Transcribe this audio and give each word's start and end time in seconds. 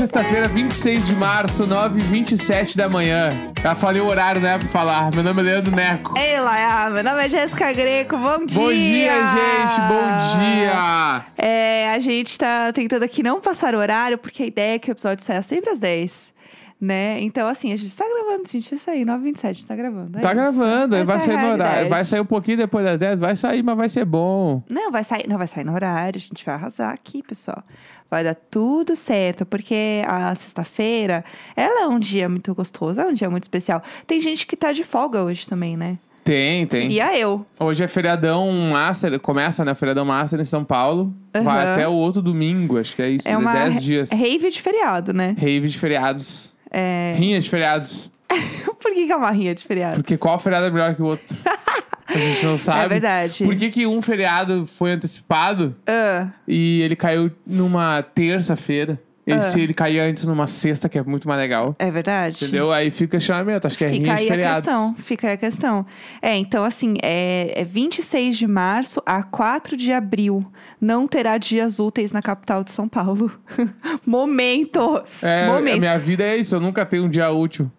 Sexta-feira, 0.00 0.48
26 0.48 1.08
de 1.08 1.14
março, 1.14 1.66
9h27 1.66 2.74
da 2.74 2.88
manhã. 2.88 3.28
Já 3.62 3.74
falei 3.74 4.00
o 4.00 4.06
horário, 4.08 4.40
né, 4.40 4.58
pra 4.58 4.66
falar. 4.68 5.10
Meu 5.14 5.22
nome 5.22 5.42
é 5.42 5.44
Leandro 5.44 5.76
Neco. 5.76 6.14
Ei, 6.18 6.40
Laia, 6.40 6.88
meu 6.88 7.04
nome 7.04 7.22
é 7.22 7.28
Jéssica 7.28 7.70
Greco, 7.70 8.16
bom 8.16 8.46
dia! 8.46 8.58
Bom 8.58 8.72
dia, 8.72 9.12
gente, 9.12 9.80
bom 9.88 10.38
dia! 10.40 11.26
É, 11.36 11.92
a 11.94 11.98
gente 11.98 12.38
tá 12.38 12.72
tentando 12.72 13.02
aqui 13.02 13.22
não 13.22 13.42
passar 13.42 13.74
o 13.74 13.78
horário, 13.78 14.16
porque 14.16 14.42
a 14.44 14.46
ideia 14.46 14.76
é 14.76 14.78
que 14.78 14.90
o 14.90 14.92
episódio 14.92 15.22
saia 15.22 15.42
sempre 15.42 15.68
às 15.68 15.78
10. 15.78 16.32
Né? 16.80 17.20
Então, 17.20 17.46
assim, 17.46 17.70
a 17.74 17.76
gente 17.76 17.94
tá 17.94 18.06
gravando, 18.08 18.44
a 18.48 18.52
gente 18.52 18.70
vai 18.70 18.78
sair 18.78 19.04
9h27, 19.04 19.44
a 19.44 19.52
gente 19.52 19.66
tá 19.66 19.76
gravando. 19.76 20.18
é 20.18 20.22
Tá 20.22 20.28
isso. 20.28 20.34
gravando, 20.34 20.96
Essa 20.96 21.04
vai 21.04 21.16
é 21.16 21.20
sair 21.20 21.36
no 21.36 21.52
horário. 21.52 21.88
Vai 21.90 22.04
sair 22.06 22.20
um 22.20 22.24
pouquinho 22.24 22.56
depois 22.56 22.82
das 22.86 22.98
10, 22.98 23.18
vai 23.18 23.36
sair, 23.36 23.62
mas 23.62 23.76
vai 23.76 23.88
ser 23.90 24.06
bom. 24.06 24.62
Não, 24.66 24.90
vai 24.90 25.04
sair, 25.04 25.28
não 25.28 25.36
vai 25.36 25.46
sair 25.46 25.64
no 25.64 25.74
horário, 25.74 26.16
a 26.16 26.20
gente 26.26 26.42
vai 26.42 26.54
arrasar 26.54 26.90
aqui, 26.94 27.22
pessoal. 27.22 27.62
Vai 28.10 28.24
dar 28.24 28.34
tudo 28.34 28.96
certo, 28.96 29.46
porque 29.46 30.02
a 30.04 30.34
sexta-feira, 30.34 31.24
ela 31.54 31.84
é 31.84 31.86
um 31.86 32.00
dia 32.00 32.28
muito 32.28 32.52
gostoso, 32.54 33.00
é 33.00 33.06
um 33.06 33.12
dia 33.12 33.30
muito 33.30 33.44
especial. 33.44 33.80
Tem 34.06 34.20
gente 34.20 34.46
que 34.46 34.56
tá 34.56 34.72
de 34.72 34.82
folga 34.82 35.22
hoje 35.22 35.46
também, 35.46 35.76
né? 35.76 35.96
Tem, 36.24 36.66
tem. 36.66 36.82
Queria 36.82 37.16
eu. 37.18 37.46
Hoje 37.58 37.82
é 37.84 37.88
feriadão 37.88 38.50
master, 38.72 39.18
começa, 39.20 39.64
né? 39.64 39.74
Feriadão 39.74 40.04
master 40.04 40.40
em 40.40 40.44
São 40.44 40.64
Paulo. 40.64 41.14
Vai 41.32 41.64
Aham. 41.64 41.72
até 41.72 41.88
o 41.88 41.92
outro 41.92 42.20
domingo, 42.20 42.78
acho 42.78 42.94
que 42.94 43.02
é 43.02 43.10
isso, 43.10 43.28
É 43.28 43.36
uma 43.38 43.52
10 43.52 43.82
dias. 43.82 44.10
rave 44.10 44.50
de 44.50 44.60
feriado, 44.60 45.12
né? 45.12 45.34
Rave 45.38 45.68
de 45.68 45.78
feriados. 45.78 46.56
É... 46.70 47.14
Rinha 47.16 47.40
de 47.40 47.48
feriados. 47.48 48.10
Por 48.80 48.92
que, 48.92 49.06
que 49.06 49.12
é 49.12 49.16
uma 49.16 49.30
rinha 49.30 49.54
de 49.54 49.64
feriado? 49.64 49.96
Porque 49.96 50.16
qual 50.16 50.38
feriado 50.38 50.66
é 50.66 50.70
melhor 50.70 50.94
que 50.94 51.02
o 51.02 51.06
outro? 51.06 51.24
A 52.14 52.18
gente 52.18 52.44
não 52.46 52.58
sabe. 52.58 52.84
É 52.84 52.88
verdade. 52.88 53.44
Por 53.44 53.54
que, 53.56 53.70
que 53.70 53.86
um 53.86 54.02
feriado 54.02 54.66
foi 54.66 54.92
antecipado 54.92 55.74
Ah, 55.86 56.28
e 56.46 56.80
ele 56.82 56.96
caiu 56.96 57.30
numa 57.46 58.02
terça-feira? 58.02 59.00
Esse 59.26 59.60
Ah. 59.60 59.62
ele 59.62 59.72
caiu 59.74 60.02
antes 60.02 60.26
numa 60.26 60.48
sexta, 60.48 60.88
que 60.88 60.98
é 60.98 61.02
muito 61.04 61.28
mais 61.28 61.38
legal. 61.40 61.76
é 61.78 61.88
verdade? 61.90 62.42
Entendeu? 62.42 62.72
Aí 62.72 62.90
fica 62.90 63.04
o 63.04 63.10
questionamento. 63.10 63.66
Acho 63.66 63.78
que 63.78 63.84
é 63.84 63.88
Fica 63.90 64.14
aí 64.14 64.24
a 64.26 64.28
feriados. 64.28 64.62
questão, 64.64 64.94
fica 64.98 65.28
aí 65.28 65.34
a 65.34 65.36
questão. 65.36 65.86
É, 66.20 66.36
então 66.36 66.64
assim, 66.64 66.94
é, 67.00 67.52
é 67.54 67.64
26 67.64 68.36
de 68.36 68.46
março 68.48 69.00
a 69.06 69.22
4 69.22 69.76
de 69.76 69.92
abril. 69.92 70.44
Não 70.80 71.06
terá 71.06 71.38
dias 71.38 71.78
úteis 71.78 72.10
na 72.10 72.20
capital 72.22 72.64
de 72.64 72.72
São 72.72 72.88
Paulo. 72.88 73.30
Momentos! 74.04 75.22
É, 75.22 75.44
a 75.46 75.52
Momentos. 75.52 75.78
minha 75.80 75.98
vida 75.98 76.24
é 76.24 76.36
isso. 76.36 76.56
Eu 76.56 76.60
nunca 76.60 76.84
tenho 76.84 77.04
um 77.04 77.08
dia 77.08 77.30
útil. 77.30 77.70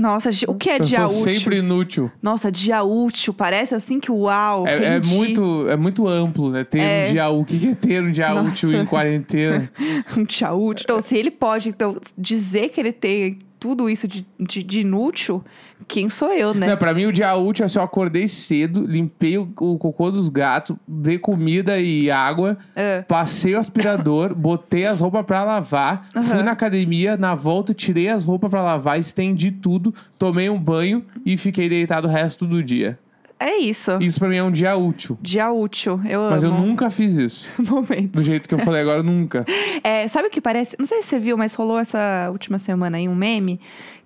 Nossa, 0.00 0.30
o 0.48 0.54
que 0.54 0.70
é 0.70 0.76
eu 0.78 0.80
dia 0.80 1.04
útil? 1.04 1.34
sempre 1.34 1.58
inútil. 1.58 2.10
Nossa, 2.22 2.50
dia 2.50 2.82
útil, 2.82 3.34
parece 3.34 3.74
assim 3.74 4.00
que 4.00 4.10
uau, 4.10 4.66
É, 4.66 4.96
é 4.96 5.00
muito, 5.00 5.68
é 5.68 5.76
muito 5.76 6.08
amplo, 6.08 6.50
né? 6.50 6.64
Ter 6.64 6.80
É. 6.80 7.06
um 7.08 7.12
dia 7.12 7.28
útil. 7.28 7.40
O 7.40 7.44
que 7.44 7.58
que 7.58 7.68
é 7.68 7.74
ter 7.74 8.02
um 8.02 8.10
dia 8.10 8.30
Nossa. 8.32 8.48
útil 8.48 8.80
em 8.80 8.86
quarentena? 8.86 9.70
um 10.16 10.24
dia 10.24 10.52
útil. 10.52 10.84
Então, 10.84 11.00
se 11.02 11.16
ele 11.16 11.30
pode 11.30 11.68
então, 11.68 11.96
dizer 12.16 12.70
que 12.70 12.80
ele 12.80 12.92
tem 12.92 13.38
tudo 13.60 13.90
isso 13.90 14.08
de, 14.08 14.26
de, 14.40 14.62
de 14.62 14.80
inútil, 14.80 15.44
quem 15.86 16.08
sou 16.08 16.32
eu, 16.32 16.54
né? 16.54 16.66
Não, 16.66 16.76
pra 16.78 16.94
mim, 16.94 17.04
o 17.04 17.12
dia 17.12 17.34
útil 17.36 17.62
é 17.62 17.66
assim, 17.66 17.78
eu 17.78 17.84
acordei 17.84 18.26
cedo, 18.26 18.86
limpei 18.86 19.36
o, 19.36 19.42
o 19.60 19.76
cocô 19.78 20.10
dos 20.10 20.30
gatos, 20.30 20.74
dei 20.88 21.18
comida 21.18 21.78
e 21.78 22.10
água, 22.10 22.56
É. 22.74 23.02
passei 23.02 23.54
o 23.54 23.58
aspirador, 23.58 24.32
botei 24.36 24.86
as 24.86 24.98
roupas 24.98 25.24
pra 25.26 25.44
lavar, 25.44 26.08
fui 26.10 26.20
Aham. 26.38 26.42
na 26.42 26.52
academia, 26.52 27.16
na 27.18 27.34
volta 27.34 27.74
tirei 27.74 28.08
as 28.08 28.24
roupas 28.24 28.48
pra 28.50 28.62
lavar, 28.62 28.98
estendi 28.98 29.50
tudo, 29.50 29.94
tomei 30.18 30.48
um 30.48 30.58
banho 30.58 31.04
e 31.24 31.36
fiquei 31.36 31.68
deitado 31.68 32.08
o 32.08 32.10
resto 32.10 32.46
do 32.46 32.62
dia. 32.62 32.98
É 33.40 33.56
isso. 33.56 33.96
Isso 34.02 34.18
pra 34.18 34.28
mim 34.28 34.36
é 34.36 34.42
um 34.42 34.50
dia 34.50 34.76
útil. 34.76 35.16
Dia 35.22 35.50
útil. 35.50 35.98
Eu 36.04 36.28
Mas 36.30 36.44
eu 36.44 36.50
amo. 36.50 36.66
nunca 36.66 36.90
fiz 36.90 37.16
isso. 37.16 37.48
Momentos. 37.58 38.10
Do 38.12 38.22
jeito 38.22 38.46
que 38.46 38.54
eu 38.54 38.58
falei 38.58 38.82
agora, 38.82 39.02
nunca. 39.02 39.46
É, 39.82 40.06
sabe 40.08 40.28
o 40.28 40.30
que 40.30 40.42
parece? 40.42 40.76
Não 40.78 40.84
sei 40.84 41.00
se 41.02 41.08
você 41.08 41.18
viu, 41.18 41.38
mas 41.38 41.54
rolou 41.54 41.78
essa 41.78 42.28
última 42.30 42.58
semana 42.58 42.98
aí 42.98 43.08
um 43.08 43.14
meme 43.14 43.58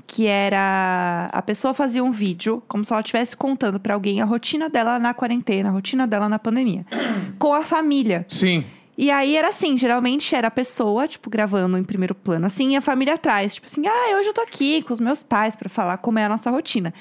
que 0.06 0.26
era 0.26 1.28
a 1.32 1.42
pessoa 1.42 1.74
fazia 1.74 2.04
um 2.04 2.12
vídeo 2.12 2.62
como 2.68 2.84
se 2.84 2.92
ela 2.92 3.00
estivesse 3.00 3.36
contando 3.36 3.80
pra 3.80 3.94
alguém 3.94 4.20
a 4.20 4.24
rotina 4.24 4.68
dela 4.70 4.98
na 4.98 5.12
quarentena, 5.14 5.70
a 5.70 5.72
rotina 5.72 6.06
dela 6.06 6.28
na 6.28 6.38
pandemia, 6.38 6.86
com 7.40 7.54
a 7.54 7.64
família. 7.64 8.24
Sim. 8.28 8.64
E 8.96 9.10
aí 9.10 9.36
era 9.36 9.48
assim, 9.48 9.76
geralmente 9.76 10.34
era 10.34 10.48
a 10.48 10.50
pessoa, 10.50 11.08
tipo, 11.08 11.28
gravando 11.28 11.76
em 11.76 11.84
primeiro 11.84 12.14
plano, 12.14 12.46
assim, 12.46 12.72
e 12.72 12.76
a 12.76 12.80
família 12.80 13.14
atrás, 13.14 13.54
tipo 13.54 13.66
assim, 13.66 13.86
ah, 13.86 14.16
hoje 14.18 14.28
eu 14.28 14.34
tô 14.34 14.40
aqui 14.40 14.82
com 14.82 14.92
os 14.92 15.00
meus 15.00 15.22
pais 15.22 15.56
pra 15.56 15.68
falar 15.68 15.98
como 15.98 16.18
é 16.18 16.24
a 16.24 16.28
nossa 16.28 16.50
rotina. 16.50 16.94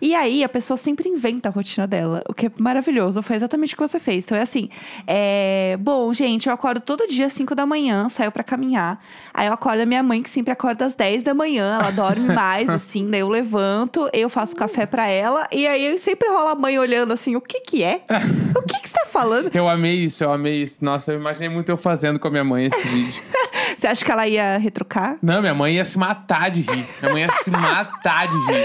E 0.00 0.14
aí 0.14 0.44
a 0.44 0.48
pessoa 0.48 0.76
sempre 0.76 1.08
inventa 1.08 1.48
a 1.48 1.52
rotina 1.52 1.86
dela, 1.86 2.22
o 2.28 2.34
que 2.34 2.46
é 2.46 2.50
maravilhoso, 2.58 3.20
foi 3.22 3.36
exatamente 3.36 3.74
o 3.74 3.76
que 3.76 3.82
você 3.82 3.98
fez. 3.98 4.24
Então 4.24 4.38
é 4.38 4.42
assim, 4.42 4.68
é... 5.06 5.76
bom, 5.80 6.12
gente, 6.14 6.48
eu 6.48 6.54
acordo 6.54 6.80
todo 6.80 7.06
dia 7.08 7.26
às 7.26 7.32
5 7.32 7.54
da 7.54 7.66
manhã, 7.66 8.08
saio 8.08 8.30
pra 8.30 8.44
caminhar. 8.44 9.02
Aí 9.34 9.46
eu 9.46 9.52
acordo 9.52 9.82
a 9.82 9.86
minha 9.86 10.02
mãe, 10.02 10.22
que 10.22 10.30
sempre 10.30 10.52
acorda 10.52 10.86
às 10.86 10.94
10 10.94 11.22
da 11.22 11.34
manhã, 11.34 11.78
ela 11.80 11.90
dorme 11.90 12.32
mais, 12.32 12.68
assim, 12.70 13.08
daí 13.10 13.20
eu 13.20 13.28
levanto, 13.28 14.08
eu 14.12 14.28
faço 14.28 14.54
café 14.54 14.86
pra 14.86 15.08
ela, 15.08 15.48
e 15.50 15.66
aí 15.66 15.98
sempre 15.98 16.28
rola 16.28 16.52
a 16.52 16.54
mãe 16.54 16.78
olhando 16.78 17.12
assim, 17.12 17.34
o 17.34 17.40
que 17.40 17.60
que 17.60 17.82
é? 17.82 18.02
O 18.54 18.62
que 18.62 18.80
que 18.80 18.88
você 18.88 18.94
tá 18.94 19.06
falando? 19.06 19.50
Eu 19.58 19.68
amei 19.68 20.04
isso, 20.04 20.22
eu 20.22 20.32
amei 20.32 20.62
isso. 20.62 20.84
Nossa, 20.84 21.12
eu 21.12 21.18
imaginei 21.38 21.48
muito 21.48 21.68
eu 21.70 21.76
fazendo 21.76 22.18
com 22.18 22.28
a 22.28 22.30
minha 22.30 22.44
mãe 22.44 22.66
esse 22.66 22.86
vídeo. 22.88 23.22
Você 23.76 23.86
acha 23.86 24.04
que 24.04 24.10
ela 24.10 24.26
ia 24.26 24.58
retrucar? 24.58 25.16
Não, 25.22 25.40
minha 25.40 25.54
mãe 25.54 25.76
ia 25.76 25.84
se 25.84 25.96
matar 25.98 26.50
de 26.50 26.62
rir. 26.62 26.86
Minha 27.00 27.12
mãe 27.12 27.22
ia 27.22 27.32
se 27.32 27.50
matar 27.50 28.26
de 28.26 28.36
rir. 28.36 28.64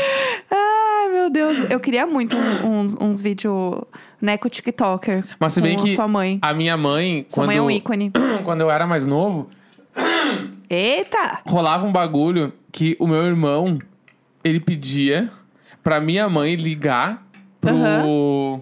Ai, 0.52 1.10
meu 1.12 1.30
Deus. 1.30 1.68
Eu 1.70 1.80
queria 1.80 2.06
muito 2.08 2.36
uns, 2.36 2.96
uns 3.00 3.22
vídeos, 3.22 3.82
né, 4.20 4.38
com 4.38 4.48
o 4.48 4.50
TikToker. 4.50 5.24
Mas 5.40 5.54
se 5.54 5.62
bem 5.62 5.78
com 5.78 5.84
que 5.84 5.96
sua 5.96 6.08
mãe. 6.08 6.40
a 6.42 6.54
minha 6.54 6.76
mãe, 6.76 7.26
Sua 7.30 7.44
quando, 7.44 7.48
mãe 7.48 7.58
é 7.58 7.62
um 7.62 7.70
ícone. 7.70 8.12
quando 8.44 8.62
eu 8.62 8.72
era 8.72 8.88
mais 8.88 9.06
novo, 9.06 9.50
Eita! 10.70 11.42
rolava 11.46 11.86
um 11.86 11.92
bagulho 11.92 12.52
que 12.72 12.98
o 13.00 13.06
meu 13.06 13.24
irmão, 13.24 13.78
ele 14.44 14.60
pedia 14.60 15.30
pra 15.84 16.00
minha 16.00 16.28
mãe 16.28 16.56
ligar 16.56 17.24
pro, 17.62 18.62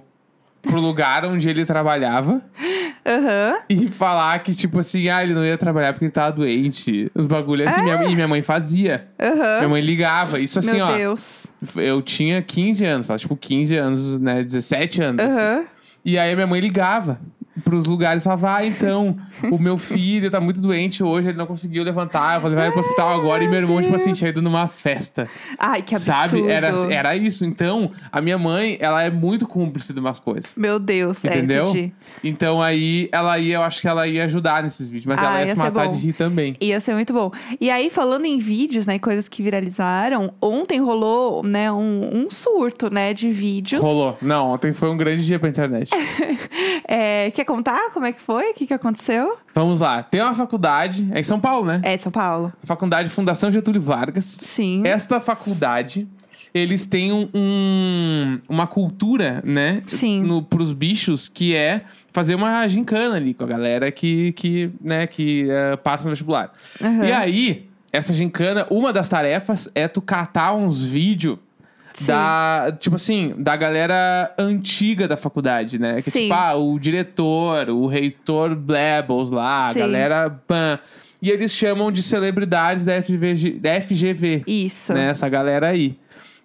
pro 0.61 0.81
lugar 0.81 1.23
onde 1.25 1.47
ele 1.49 1.63
trabalhava 1.63 2.41
Aham. 3.05 3.57
e 3.69 3.89
falar 3.89 4.37
que, 4.39 4.53
tipo 4.53 4.79
assim, 4.79 5.09
ah, 5.09 5.23
ele 5.23 5.33
não 5.33 5.45
ia 5.45 5.57
trabalhar 5.57 5.93
porque 5.93 6.05
ele 6.05 6.11
tava 6.11 6.31
doente. 6.33 7.11
Os 7.15 7.25
bagulhos 7.25 7.67
assim, 7.67 7.81
minha, 7.81 8.03
e 8.05 8.15
minha 8.15 8.27
mãe 8.27 8.41
fazia. 8.41 9.07
Aham. 9.19 9.57
Minha 9.57 9.69
mãe 9.69 9.81
ligava. 9.81 10.39
Isso 10.39 10.59
assim, 10.59 10.75
meu 10.75 10.85
ó. 10.85 10.95
Deus. 10.95 11.47
Eu 11.75 12.01
tinha 12.01 12.41
15 12.41 12.85
anos, 12.85 13.07
faz 13.07 13.21
tipo 13.21 13.35
15 13.35 13.75
anos, 13.75 14.19
né? 14.19 14.43
17 14.43 15.01
anos. 15.01 15.25
assim. 15.25 15.35
Aham. 15.37 15.65
E 16.03 16.17
aí 16.17 16.31
a 16.31 16.35
minha 16.35 16.47
mãe 16.47 16.59
ligava 16.59 17.19
pros 17.63 17.85
lugares 17.85 18.23
falava: 18.23 18.55
Ah, 18.57 18.65
então, 18.65 19.17
o 19.51 19.57
meu 19.57 19.77
filho 19.77 20.29
tá 20.31 20.39
muito 20.39 20.61
doente 20.61 21.03
hoje, 21.03 21.27
ele 21.29 21.37
não 21.37 21.45
conseguiu 21.45 21.83
levantar, 21.83 22.35
eu 22.35 22.41
vou 22.41 22.49
levar 22.49 22.63
ele 22.63 22.71
pro 22.71 22.81
hospital 22.81 23.13
agora. 23.19 23.43
E 23.43 23.47
meu 23.47 23.57
irmão, 23.57 23.81
tipo 23.81 23.93
assim, 23.95 24.05
Deus. 24.07 24.17
tinha 24.19 24.29
ido 24.29 24.41
numa 24.41 24.67
festa. 24.67 25.27
Ai, 25.57 25.81
que 25.81 25.95
absurdo. 25.95 26.15
Sabe? 26.17 26.47
Era, 26.49 26.69
era 26.93 27.15
isso. 27.15 27.43
Então, 27.45 27.91
a 28.11 28.21
minha 28.21 28.37
mãe, 28.37 28.77
ela 28.79 29.01
é 29.03 29.09
muito 29.09 29.47
cúmplice 29.47 29.93
de 29.93 29.99
umas 29.99 30.19
coisas. 30.19 30.53
Meu 30.55 30.79
Deus, 30.79 31.23
Entendeu? 31.23 31.63
é, 31.65 31.69
entendi. 31.69 31.93
Então 32.23 32.61
aí 32.61 33.09
ela 33.11 33.37
ia, 33.39 33.55
eu 33.55 33.61
acho 33.61 33.81
que 33.81 33.87
ela 33.87 34.07
ia 34.07 34.25
ajudar 34.25 34.63
nesses 34.63 34.87
vídeos, 34.89 35.05
mas 35.07 35.19
Ah, 35.19 35.25
ela 35.25 35.39
ia, 35.41 35.47
ia 35.47 35.47
se 35.53 35.57
matar 35.57 35.87
bom. 35.87 35.91
de 35.93 35.99
rir 35.99 36.13
também. 36.13 36.55
Ia 36.61 36.79
ser 36.79 36.93
muito 36.93 37.13
bom. 37.13 37.31
E 37.59 37.69
aí, 37.69 37.89
falando 37.89 38.25
em 38.25 38.37
vídeos, 38.39 38.85
né, 38.85 38.97
coisas 38.99 39.27
que 39.27 39.41
viralizaram, 39.43 40.33
ontem 40.41 40.79
rolou, 40.79 41.43
né, 41.43 41.71
um, 41.71 42.09
um 42.25 42.29
surto, 42.31 42.93
né, 42.93 43.13
de 43.13 43.29
vídeos. 43.31 43.81
Rolou. 43.83 44.17
Não, 44.21 44.51
ontem 44.51 44.71
foi 44.73 44.89
um 44.89 44.97
grande 44.97 45.25
dia 45.25 45.39
pra 45.39 45.49
internet. 45.49 45.91
É, 46.87 47.31
quer 47.41 47.45
contar 47.45 47.89
como 47.91 48.05
é 48.05 48.11
que 48.11 48.21
foi? 48.21 48.51
O 48.51 48.53
que, 48.53 48.67
que 48.67 48.73
aconteceu? 48.73 49.35
Vamos 49.53 49.79
lá. 49.79 50.03
Tem 50.03 50.21
uma 50.21 50.33
faculdade, 50.35 51.07
é 51.11 51.19
em 51.19 51.23
São 51.23 51.39
Paulo, 51.39 51.65
né? 51.65 51.81
É, 51.83 51.97
São 51.97 52.11
Paulo. 52.11 52.53
Faculdade 52.63 53.09
Fundação 53.09 53.51
Getúlio 53.51 53.81
Vargas. 53.81 54.37
Sim. 54.39 54.83
Esta 54.85 55.19
faculdade, 55.19 56.07
eles 56.53 56.85
têm 56.85 57.11
um, 57.11 57.27
um- 57.33 58.39
uma 58.47 58.67
cultura, 58.67 59.41
né? 59.43 59.81
Sim. 59.87 60.23
No, 60.23 60.43
pros 60.43 60.71
bichos, 60.71 61.27
que 61.27 61.55
é 61.55 61.81
fazer 62.11 62.35
uma 62.35 62.67
gincana 62.67 63.15
ali 63.15 63.33
com 63.33 63.43
a 63.43 63.47
galera 63.47 63.91
que, 63.91 64.31
que, 64.33 64.69
né, 64.81 65.07
que 65.07 65.47
eh, 65.49 65.77
passa 65.77 66.03
no 66.05 66.09
vestibular. 66.11 66.51
Aham. 66.81 67.05
E 67.05 67.11
aí, 67.11 67.69
essa 67.91 68.13
gincana, 68.13 68.67
uma 68.69 68.91
das 68.93 69.07
tarefas 69.09 69.69
é 69.73 69.87
tu 69.87 70.01
catar 70.01 70.53
uns 70.53 70.81
vídeos 70.81 71.37
Sim. 71.93 72.07
da, 72.07 72.75
tipo 72.79 72.95
assim, 72.95 73.33
da 73.37 73.55
galera 73.55 74.33
antiga 74.37 75.07
da 75.07 75.17
faculdade, 75.17 75.77
né? 75.79 76.01
Que 76.01 76.09
Sim. 76.11 76.21
tipo, 76.23 76.33
ah, 76.33 76.55
o 76.55 76.79
diretor, 76.79 77.69
o 77.69 77.87
reitor 77.87 78.55
Blebels 78.55 79.29
lá, 79.29 79.69
a 79.69 79.73
Sim. 79.73 79.79
galera 79.79 80.29
pan. 80.47 80.79
E 81.21 81.29
eles 81.29 81.51
chamam 81.51 81.91
de 81.91 82.01
celebridades 82.01 82.85
da 82.85 83.01
FGV, 83.01 83.59
da 83.59 83.79
FGV 83.81 84.43
Isso. 84.47 84.93
né? 84.93 85.09
Essa 85.09 85.29
galera 85.29 85.67
aí. 85.67 85.97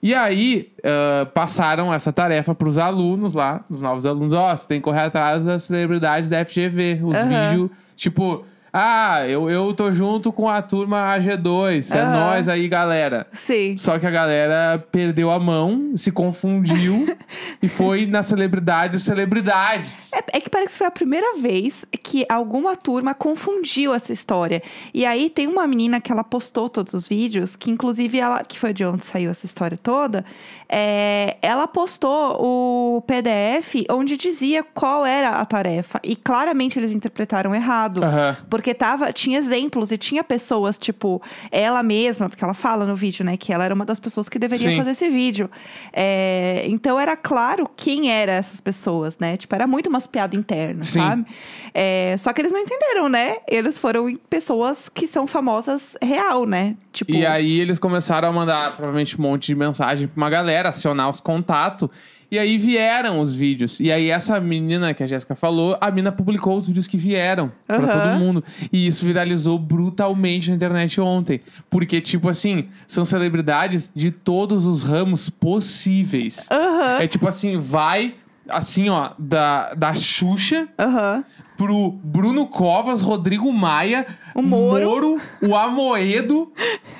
E 0.02 0.14
aí, 0.14 0.70
ah, 0.84 1.26
passaram 1.32 1.92
essa 1.92 2.12
tarefa 2.12 2.54
pros 2.54 2.76
alunos 2.78 3.32
lá, 3.32 3.64
os 3.70 3.80
novos 3.80 4.04
alunos. 4.04 4.32
Ó, 4.32 4.54
você 4.54 4.68
tem 4.68 4.78
que 4.80 4.84
correr 4.84 5.00
atrás 5.02 5.44
das 5.44 5.62
celebridades 5.64 6.28
da 6.28 6.44
FGV. 6.44 7.00
Os 7.02 7.16
Aham. 7.16 7.48
vídeos, 7.50 7.70
tipo, 7.96 8.44
Ah, 8.78 9.26
eu, 9.26 9.48
eu 9.48 9.72
tô 9.72 9.90
junto 9.90 10.30
com 10.30 10.50
a 10.50 10.60
turma 10.60 11.16
AG2. 11.16 11.94
É 11.94 11.98
Aham. 11.98 12.12
nós 12.12 12.46
aí, 12.46 12.68
galera. 12.68 13.26
Sim. 13.32 13.74
Só 13.78 13.98
que 13.98 14.06
a 14.06 14.10
galera 14.10 14.84
perdeu 14.92 15.30
a 15.30 15.38
mão, 15.38 15.92
se 15.96 16.12
confundiu 16.12 17.06
e 17.62 17.70
foi 17.70 18.04
nas 18.04 18.26
celebridades 18.26 19.02
celebridades. 19.02 20.12
É, 20.12 20.36
é 20.36 20.40
que 20.42 20.50
parece 20.50 20.72
que 20.72 20.78
foi 20.78 20.86
a 20.86 20.90
primeira 20.90 21.38
vez 21.38 21.86
que 22.02 22.26
alguma 22.28 22.76
turma 22.76 23.14
confundiu 23.14 23.94
essa 23.94 24.12
história. 24.12 24.62
E 24.92 25.06
aí 25.06 25.30
tem 25.30 25.46
uma 25.46 25.66
menina 25.66 25.98
que 25.98 26.12
ela 26.12 26.22
postou 26.22 26.68
todos 26.68 26.92
os 26.92 27.08
vídeos, 27.08 27.56
que 27.56 27.70
inclusive 27.70 28.18
ela, 28.18 28.44
que 28.44 28.58
foi 28.58 28.74
de 28.74 28.84
onde 28.84 29.04
saiu 29.04 29.30
essa 29.30 29.46
história 29.46 29.78
toda, 29.82 30.22
é, 30.68 31.38
ela 31.40 31.66
postou 31.66 32.36
o 32.38 33.02
PDF 33.06 33.86
onde 33.90 34.18
dizia 34.18 34.62
qual 34.62 35.06
era 35.06 35.30
a 35.30 35.46
tarefa. 35.46 35.98
E 36.02 36.14
claramente 36.14 36.78
eles 36.78 36.92
interpretaram 36.92 37.54
errado. 37.54 38.04
Aham. 38.04 38.36
Porque 38.50 38.65
tava, 38.74 39.12
tinha 39.12 39.38
exemplos 39.38 39.90
e 39.92 39.98
tinha 39.98 40.22
pessoas, 40.24 40.78
tipo, 40.78 41.20
ela 41.50 41.82
mesma, 41.82 42.28
porque 42.28 42.42
ela 42.42 42.54
fala 42.54 42.84
no 42.84 42.94
vídeo, 42.94 43.24
né, 43.24 43.36
que 43.36 43.52
ela 43.52 43.64
era 43.64 43.74
uma 43.74 43.84
das 43.84 44.00
pessoas 44.00 44.28
que 44.28 44.38
deveria 44.38 44.70
Sim. 44.70 44.76
fazer 44.76 44.90
esse 44.90 45.08
vídeo. 45.08 45.50
É, 45.92 46.64
então 46.68 46.98
era 46.98 47.16
claro 47.16 47.68
quem 47.76 48.10
eram 48.10 48.32
essas 48.32 48.60
pessoas, 48.60 49.18
né? 49.18 49.36
Tipo, 49.36 49.54
era 49.54 49.66
muito 49.66 49.88
umas 49.88 50.06
piadas 50.06 50.38
internas, 50.38 50.88
Sim. 50.88 51.00
sabe? 51.00 51.26
É, 51.72 52.16
só 52.18 52.32
que 52.32 52.40
eles 52.40 52.52
não 52.52 52.60
entenderam, 52.60 53.08
né? 53.08 53.36
Eles 53.48 53.78
foram 53.78 54.14
pessoas 54.28 54.88
que 54.88 55.06
são 55.06 55.26
famosas 55.26 55.96
real, 56.02 56.46
né? 56.46 56.76
Tipo, 56.92 57.12
E 57.12 57.26
aí 57.26 57.60
eles 57.60 57.78
começaram 57.78 58.28
a 58.28 58.32
mandar 58.32 58.72
provavelmente 58.72 59.18
um 59.18 59.22
monte 59.22 59.46
de 59.46 59.54
mensagem 59.54 60.08
pra 60.08 60.16
uma 60.16 60.30
galera, 60.30 60.70
acionar 60.70 61.10
os 61.10 61.20
contatos. 61.20 61.88
E 62.30 62.38
aí 62.38 62.58
vieram 62.58 63.20
os 63.20 63.34
vídeos. 63.34 63.78
E 63.80 63.90
aí 63.92 64.10
essa 64.10 64.40
menina 64.40 64.92
que 64.92 65.02
a 65.02 65.06
Jéssica 65.06 65.34
falou, 65.34 65.76
a 65.80 65.90
mina 65.90 66.10
publicou 66.10 66.56
os 66.56 66.66
vídeos 66.66 66.86
que 66.86 66.96
vieram 66.96 67.52
pra 67.66 67.76
Aham. 67.76 67.86
todo 67.88 68.18
mundo. 68.18 68.44
E 68.72 68.86
isso 68.86 69.04
viralizou 69.06 69.58
brutalmente 69.58 70.50
na 70.50 70.56
internet 70.56 71.00
ontem. 71.00 71.40
Porque, 71.70 72.00
tipo 72.00 72.28
assim, 72.28 72.68
são 72.88 73.04
celebridades 73.04 73.90
de 73.94 74.10
todos 74.10 74.66
os 74.66 74.82
ramos 74.82 75.30
possíveis. 75.30 76.48
Aham, 76.50 76.98
É 77.02 77.06
tipo 77.06 77.28
assim, 77.28 77.58
vai 77.58 78.14
assim, 78.48 78.88
ó, 78.88 79.10
da, 79.18 79.74
da 79.74 79.92
Xuxa 79.94 80.68
aham. 80.78 81.24
Pro 81.56 81.90
Bruno 82.02 82.46
Covas, 82.46 83.00
Rodrigo 83.02 83.52
Maia, 83.52 84.06
O 84.34 84.42
Moro. 84.42 85.20
o 85.42 85.56
Amoedo, 85.56 86.52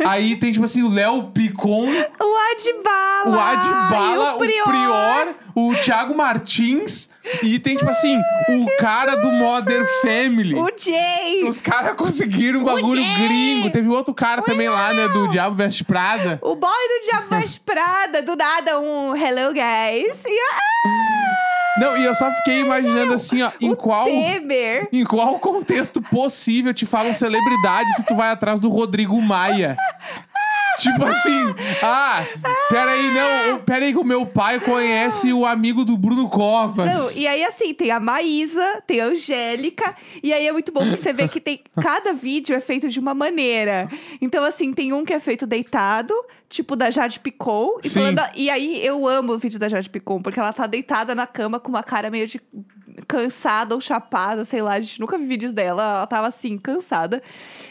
aí 0.05 0.37
tem 0.37 0.53
tipo 0.53 0.65
assim 0.65 0.83
o 0.83 0.89
Léo 0.89 1.25
Picon, 1.33 1.87
O 1.89 2.37
Adbala! 2.53 3.37
o 3.37 3.41
Adbala, 3.41 4.33
e 4.33 4.61
o 4.61 4.65
Prior. 4.65 5.35
o 5.55 5.75
Thiago 5.83 6.17
Martins 6.17 7.09
e 7.43 7.59
tem 7.59 7.77
tipo 7.77 7.91
assim 7.91 8.17
o 8.49 8.67
cara 8.81 9.17
do 9.17 9.31
Modern 9.33 9.85
Family. 10.01 10.55
O 10.55 10.71
Jay! 10.77 11.45
Os 11.49 11.61
caras 11.61 11.95
conseguiram 11.97 12.61
um 12.61 12.65
bagulho 12.65 13.03
gringo. 13.03 13.71
Teve 13.71 13.89
outro 13.89 14.15
cara 14.15 14.43
também 14.43 14.69
lá, 14.69 14.93
né, 14.95 15.09
do 15.09 15.29
Diabo 15.29 15.57
Veste 15.57 15.85
Prada. 15.85 16.39
O 16.43 16.55
boy 16.55 16.71
do 16.71 17.05
Diabo 17.11 17.27
Veste 17.41 17.61
Prada, 17.61 18.23
do 18.23 18.37
nada 18.37 18.79
um 18.81 19.15
hello 19.17 19.53
guys. 19.53 20.23
E 20.25 20.39
ah, 20.39 21.56
Não, 21.79 21.97
e 21.97 22.05
eu 22.05 22.15
só 22.15 22.31
fiquei 22.33 22.61
imaginando 22.61 23.13
assim, 23.13 23.43
ó, 23.43 23.51
em 23.61 23.71
o 23.71 23.77
qual 23.77 24.07
Temer. 24.07 24.89
Em 24.93 25.05
qual 25.05 25.39
contexto 25.39 26.01
possível 26.01 26.73
te 26.73 26.87
falam 26.87 27.13
celebridade 27.13 27.93
se 27.97 28.05
tu 28.05 28.15
vai 28.15 28.31
atrás 28.31 28.61
do 28.61 28.69
Rodrigo 28.69 29.21
Maia? 29.21 29.77
Tipo 30.79 31.05
assim, 31.05 31.55
ah, 31.83 32.25
peraí, 32.69 33.11
não, 33.13 33.59
peraí 33.61 33.93
que 33.93 33.99
o 33.99 34.05
meu 34.05 34.27
pai 34.27 34.61
conhece 34.61 35.33
o 35.33 35.47
amigo 35.47 35.85
do 35.85 35.97
Bruno 35.97 36.29
Covas. 36.29 36.91
Não, 36.93 37.11
e 37.13 37.27
aí 37.27 37.45
assim, 37.45 37.73
tem 37.75 37.91
a 37.91 37.99
Maísa, 38.01 38.83
tem 38.87 39.01
a 39.01 39.07
Angélica, 39.07 39.95
e 40.23 40.33
aí 40.33 40.47
é 40.47 40.53
muito 40.53 40.73
bom 40.73 40.81
que 40.85 40.97
você 40.97 41.13
vê 41.13 41.29
que 41.29 41.41
tem 41.41 41.61
cada 41.81 42.13
vídeo 42.13 42.55
é 42.55 42.61
feito 42.61 42.89
de 42.89 43.01
uma 43.01 43.15
maneira. 43.15 43.89
Então 44.21 44.45
assim, 44.45 44.73
tem 44.73 44.93
um 44.93 45.05
que 45.05 45.13
é 45.13 45.21
feito 45.21 45.47
deitado, 45.47 46.15
tipo 46.49 46.77
da 46.77 46.91
Jade 46.91 47.21
Picon, 47.21 47.79
e, 47.83 47.89
Sim. 47.89 48.01
falando- 48.01 48.31
e 48.37 48.51
aí 48.51 48.85
eu 48.85 49.07
amo 49.09 49.33
o 49.33 49.39
vídeo 49.39 49.59
da 49.59 49.69
Jade 49.69 49.89
Picon, 49.91 50.21
porque 50.21 50.39
ela 50.39 50.53
tá 50.53 50.67
deitada 50.67 51.15
na 51.15 51.27
cama 51.27 51.59
com 51.59 51.69
uma 51.71 51.83
cara 51.83 52.11
meio 52.11 52.27
de 52.27 52.41
cansada 53.07 53.75
ou 53.75 53.81
chapada, 53.81 54.45
sei 54.45 54.63
lá, 54.63 54.73
a 54.75 54.81
gente 54.81 55.01
nunca 55.01 55.19
vi 55.19 55.27
vídeos 55.27 55.53
dela, 55.55 55.83
ela 55.83 56.07
tava 56.07 56.27
assim, 56.29 56.57
cansada. 56.59 57.23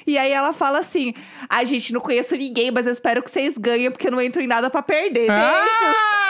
E 0.07 0.17
aí 0.17 0.31
ela 0.31 0.53
fala 0.53 0.79
assim: 0.79 1.13
"Ai, 1.49 1.65
gente, 1.65 1.91
não 1.93 1.99
conheço 1.99 2.35
ninguém, 2.35 2.69
mas 2.71 2.85
eu 2.85 2.91
espero 2.91 3.23
que 3.23 3.31
vocês 3.31 3.57
ganhem 3.57 3.89
porque 3.89 4.07
eu 4.07 4.11
não 4.11 4.21
entro 4.21 4.41
em 4.41 4.47
nada 4.47 4.69
pra 4.69 4.81
perder". 4.81 5.29
Ah! 5.31 5.65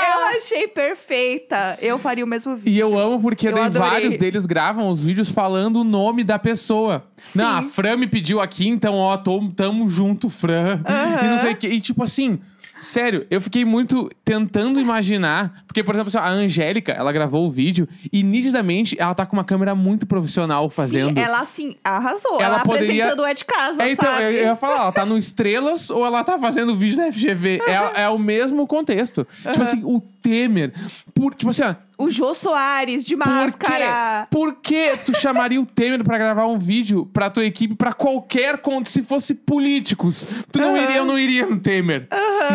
Eu 0.08 0.38
achei 0.38 0.68
perfeita. 0.68 1.78
Eu 1.82 1.98
faria 1.98 2.24
o 2.24 2.28
mesmo 2.28 2.56
vídeo. 2.56 2.72
E 2.74 2.80
eu 2.80 2.98
amo 2.98 3.20
porque 3.22 3.48
Eu 3.48 3.54
daí 3.54 3.64
adorei. 3.66 3.90
vários 3.90 4.18
deles 4.18 4.46
gravam 4.46 4.90
os 4.90 5.04
vídeos 5.04 5.30
falando 5.30 5.78
o 5.82 5.84
nome 5.84 6.24
da 6.24 6.38
pessoa. 6.40 7.04
Sim. 7.18 7.40
Não, 7.40 7.58
a 7.58 7.64
Fran 7.64 7.98
me 7.98 8.08
pediu 8.08 8.40
aqui, 8.42 8.68
então, 8.68 8.96
ó, 8.96 9.16
tô, 9.18 9.42
tamo 9.56 9.88
junto, 9.90 10.30
Fran. 10.30 10.82
E 11.24 11.28
não 11.28 11.40
sei 11.40 11.54
o 11.54 11.56
que. 11.56 11.68
E 11.68 11.80
tipo 11.82 12.04
assim. 12.04 12.40
Sério, 12.82 13.26
eu 13.32 13.40
fiquei 13.42 13.64
muito 13.66 14.10
tentando 14.24 14.80
imaginar. 14.80 15.64
Porque, 15.68 15.84
por 15.84 15.96
exemplo, 15.96 16.10
assim, 16.10 16.18
a 16.18 16.30
Angélica, 16.30 16.92
ela 16.92 17.12
gravou 17.12 17.48
o 17.48 17.52
vídeo 17.52 17.88
e 18.12 18.22
nitidamente 18.24 18.96
ela 19.00 19.14
tá 19.14 19.26
com 19.26 19.36
uma 19.36 19.44
câmera 19.44 19.74
muito 19.74 20.06
profissional 20.06 20.70
fazendo. 20.70 21.18
Sim, 21.18 21.24
ela 21.24 21.40
assim, 21.40 21.76
arrasou. 21.84 22.36
Ela 22.36 22.56
Ela, 22.56 22.60
poderia- 22.64 23.06
apresentando 23.06 23.20
o 23.24 23.26
É 23.26 23.34
de 23.34 23.46
Casa, 23.46 23.84
É, 23.84 23.92
então, 23.92 24.20
eu, 24.20 24.32
eu 24.32 24.46
ia 24.48 24.56
falar, 24.56 24.82
ela 24.82 24.92
tá 24.92 25.06
no 25.06 25.18
Estrelas 25.18 25.90
ou 25.90 26.06
ela 26.06 26.24
tá 26.24 26.38
fazendo 26.38 26.76
vídeo 26.76 26.98
da 26.98 27.12
FGV? 27.12 27.62
É, 27.66 28.04
é 28.04 28.10
o 28.10 28.20
mesmo 28.20 28.68
contexto. 28.68 29.26
Tipo 29.42 29.62
assim, 29.64 29.82
o 29.84 30.02
Temer. 30.30 30.74
Por, 31.14 31.36
tipo 31.36 31.52
assim, 31.52 31.62
ó, 31.64 31.76
O 32.00 32.10
Jô 32.10 32.34
Soares, 32.34 33.04
de 33.04 33.16
por 33.16 33.28
máscara. 33.28 34.28
Por 34.32 34.56
que 34.56 34.98
tu 35.06 35.16
chamaria 35.16 35.62
o 35.62 35.66
Temer 35.68 36.04
pra 36.04 36.18
gravar 36.18 36.48
um 36.48 36.58
vídeo 36.58 37.06
pra 37.14 37.30
tua 37.30 37.46
equipe, 37.46 37.76
pra 37.76 37.94
qualquer 37.94 38.58
conta, 38.58 38.90
se 38.90 39.04
fosse 39.04 39.36
políticos? 39.36 40.28
Tu 40.52 40.60
não 40.60 40.76
Aham. 40.76 40.84
iria, 40.84 40.98
eu 40.98 41.06
não 41.06 41.20
iria 41.20 41.46
no 41.46 41.60
Temer. 41.60 42.08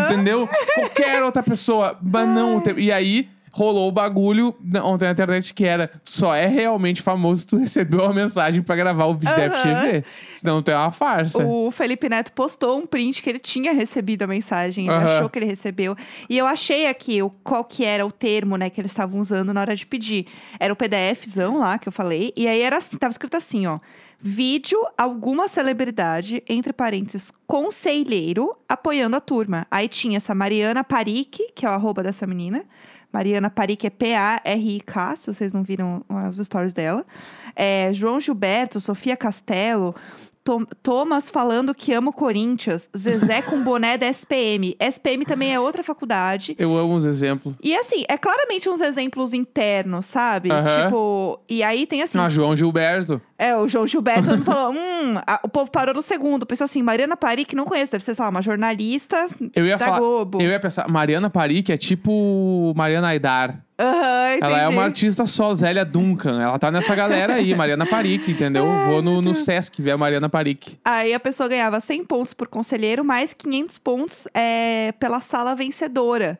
Entendeu? 0.04 0.48
Qualquer 0.74 1.22
outra 1.22 1.42
pessoa. 1.42 1.96
Mas 2.02 2.28
não 2.28 2.56
o 2.56 2.60
Temer. 2.60 2.82
E 2.84 2.90
aí. 2.92 3.28
Rolou 3.52 3.88
o 3.88 3.92
bagulho 3.92 4.54
ontem 4.84 5.06
na 5.06 5.10
internet 5.10 5.52
que 5.52 5.64
era 5.64 5.90
só 6.04 6.34
é 6.34 6.46
realmente 6.46 7.02
famoso 7.02 7.40
se 7.42 7.46
tu 7.48 7.56
recebeu 7.56 8.04
uma 8.04 8.14
mensagem 8.14 8.62
pra 8.62 8.76
gravar 8.76 9.06
o 9.06 9.14
vídeo 9.14 9.34
da 9.34 9.46
Aham. 9.46 9.50
FGV. 9.50 10.04
Senão 10.36 10.62
tu 10.62 10.70
é 10.70 10.76
uma 10.76 10.92
farsa. 10.92 11.44
O 11.44 11.70
Felipe 11.70 12.08
Neto 12.08 12.32
postou 12.32 12.78
um 12.78 12.86
print 12.86 13.22
que 13.22 13.28
ele 13.28 13.40
tinha 13.40 13.72
recebido 13.72 14.22
a 14.22 14.26
mensagem, 14.26 14.86
ele 14.86 14.94
Aham. 14.94 15.16
achou 15.16 15.28
que 15.28 15.38
ele 15.38 15.46
recebeu. 15.46 15.96
E 16.28 16.38
eu 16.38 16.46
achei 16.46 16.86
aqui 16.86 17.22
o, 17.22 17.30
qual 17.42 17.64
que 17.64 17.84
era 17.84 18.06
o 18.06 18.12
termo, 18.12 18.56
né, 18.56 18.70
que 18.70 18.80
eles 18.80 18.92
estavam 18.92 19.20
usando 19.20 19.52
na 19.52 19.60
hora 19.60 19.74
de 19.74 19.84
pedir. 19.84 20.26
Era 20.58 20.72
o 20.72 20.76
PDFzão 20.76 21.58
lá 21.58 21.78
que 21.78 21.88
eu 21.88 21.92
falei, 21.92 22.32
e 22.36 22.46
aí 22.46 22.62
era 22.62 22.76
assim, 22.76 22.96
tava 22.96 23.10
escrito 23.10 23.36
assim, 23.36 23.66
ó. 23.66 23.78
Vídeo 24.22 24.78
alguma 24.98 25.48
celebridade, 25.48 26.42
entre 26.46 26.74
parênteses, 26.74 27.32
conselheiro, 27.46 28.54
apoiando 28.68 29.16
a 29.16 29.20
turma. 29.20 29.66
Aí 29.70 29.88
tinha 29.88 30.18
essa 30.18 30.34
Mariana 30.34 30.84
Parik, 30.84 31.52
que 31.54 31.64
é 31.64 31.68
o 31.70 31.72
arroba 31.72 32.02
dessa 32.02 32.26
menina. 32.26 32.64
Mariana 33.12 33.50
Parik 33.50 33.86
é 33.86 33.90
P-A-R-I-K, 33.90 35.16
se 35.16 35.26
vocês 35.32 35.52
não 35.52 35.62
viram 35.62 36.04
ah, 36.08 36.28
os 36.28 36.38
stories 36.38 36.72
dela. 36.72 37.04
É, 37.56 37.92
João 37.92 38.20
Gilberto, 38.20 38.80
Sofia 38.80 39.16
Castelo, 39.16 39.94
Tom- 40.42 40.64
Thomas 40.82 41.28
falando 41.30 41.74
que 41.74 41.92
ama 41.92 42.10
o 42.10 42.12
Corinthians, 42.12 42.88
Zezé 42.96 43.42
com 43.42 43.60
boné 43.64 43.96
da 43.98 44.06
SPM. 44.08 44.74
SPM 44.80 45.24
também 45.24 45.52
é 45.54 45.60
outra 45.60 45.82
faculdade. 45.82 46.54
Eu 46.58 46.76
amo 46.76 46.94
os 46.94 47.04
exemplos. 47.04 47.54
E 47.62 47.74
assim, 47.76 48.04
é 48.08 48.16
claramente 48.16 48.68
uns 48.68 48.80
exemplos 48.80 49.32
internos, 49.34 50.06
sabe? 50.06 50.48
Tipo, 50.84 51.40
e 51.48 51.62
aí 51.62 51.86
tem 51.86 52.02
assim. 52.02 52.18
Ah, 52.18 52.28
João 52.28 52.56
Gilberto. 52.56 53.20
É, 53.38 53.56
o 53.56 53.66
João 53.68 53.86
Gilberto 53.86 54.36
falou: 54.44 54.72
hum, 54.72 55.16
a- 55.26 55.40
o 55.42 55.48
povo 55.48 55.70
parou 55.70 55.94
no 55.94 56.02
segundo. 56.02 56.44
Pensou 56.46 56.64
assim, 56.64 56.82
Mariana 56.82 57.16
Pari, 57.16 57.44
que 57.44 57.56
não 57.56 57.64
conheço, 57.64 57.92
deve 57.92 58.04
ser, 58.04 58.14
sei 58.14 58.22
lá, 58.24 58.30
uma 58.30 58.42
jornalista 58.42 59.28
Eu 59.54 59.66
ia 59.66 59.76
da 59.76 59.84
falar. 59.84 59.98
Globo. 59.98 60.40
Eu 60.40 60.48
ia 60.50 60.60
pensar, 60.60 60.88
Mariana 60.88 61.28
Pari, 61.30 61.62
que 61.62 61.72
é 61.72 61.76
tipo 61.76 62.72
Mariana 62.76 63.08
Aidar. 63.08 63.64
Aham, 63.80 64.36
entendi. 64.36 64.44
Ela 64.44 64.62
é 64.62 64.68
uma 64.68 64.82
artista 64.82 65.24
só, 65.24 65.54
Zélia 65.54 65.86
Duncan. 65.86 66.38
Ela 66.42 66.58
tá 66.58 66.70
nessa 66.70 66.94
galera 66.94 67.34
aí, 67.34 67.54
Mariana 67.54 67.86
Parik, 67.86 68.30
entendeu? 68.30 68.66
Vou 68.86 69.00
no, 69.00 69.22
no 69.22 69.32
Sesc 69.32 69.80
ver 69.80 69.92
a 69.92 69.96
Mariana 69.96 70.28
Parik. 70.28 70.78
Aí 70.84 71.14
a 71.14 71.18
pessoa 71.18 71.48
ganhava 71.48 71.80
100 71.80 72.04
pontos 72.04 72.34
por 72.34 72.46
conselheiro, 72.46 73.02
mais 73.02 73.32
500 73.32 73.78
pontos 73.78 74.28
é, 74.34 74.92
pela 75.00 75.20
sala 75.20 75.56
vencedora. 75.56 76.38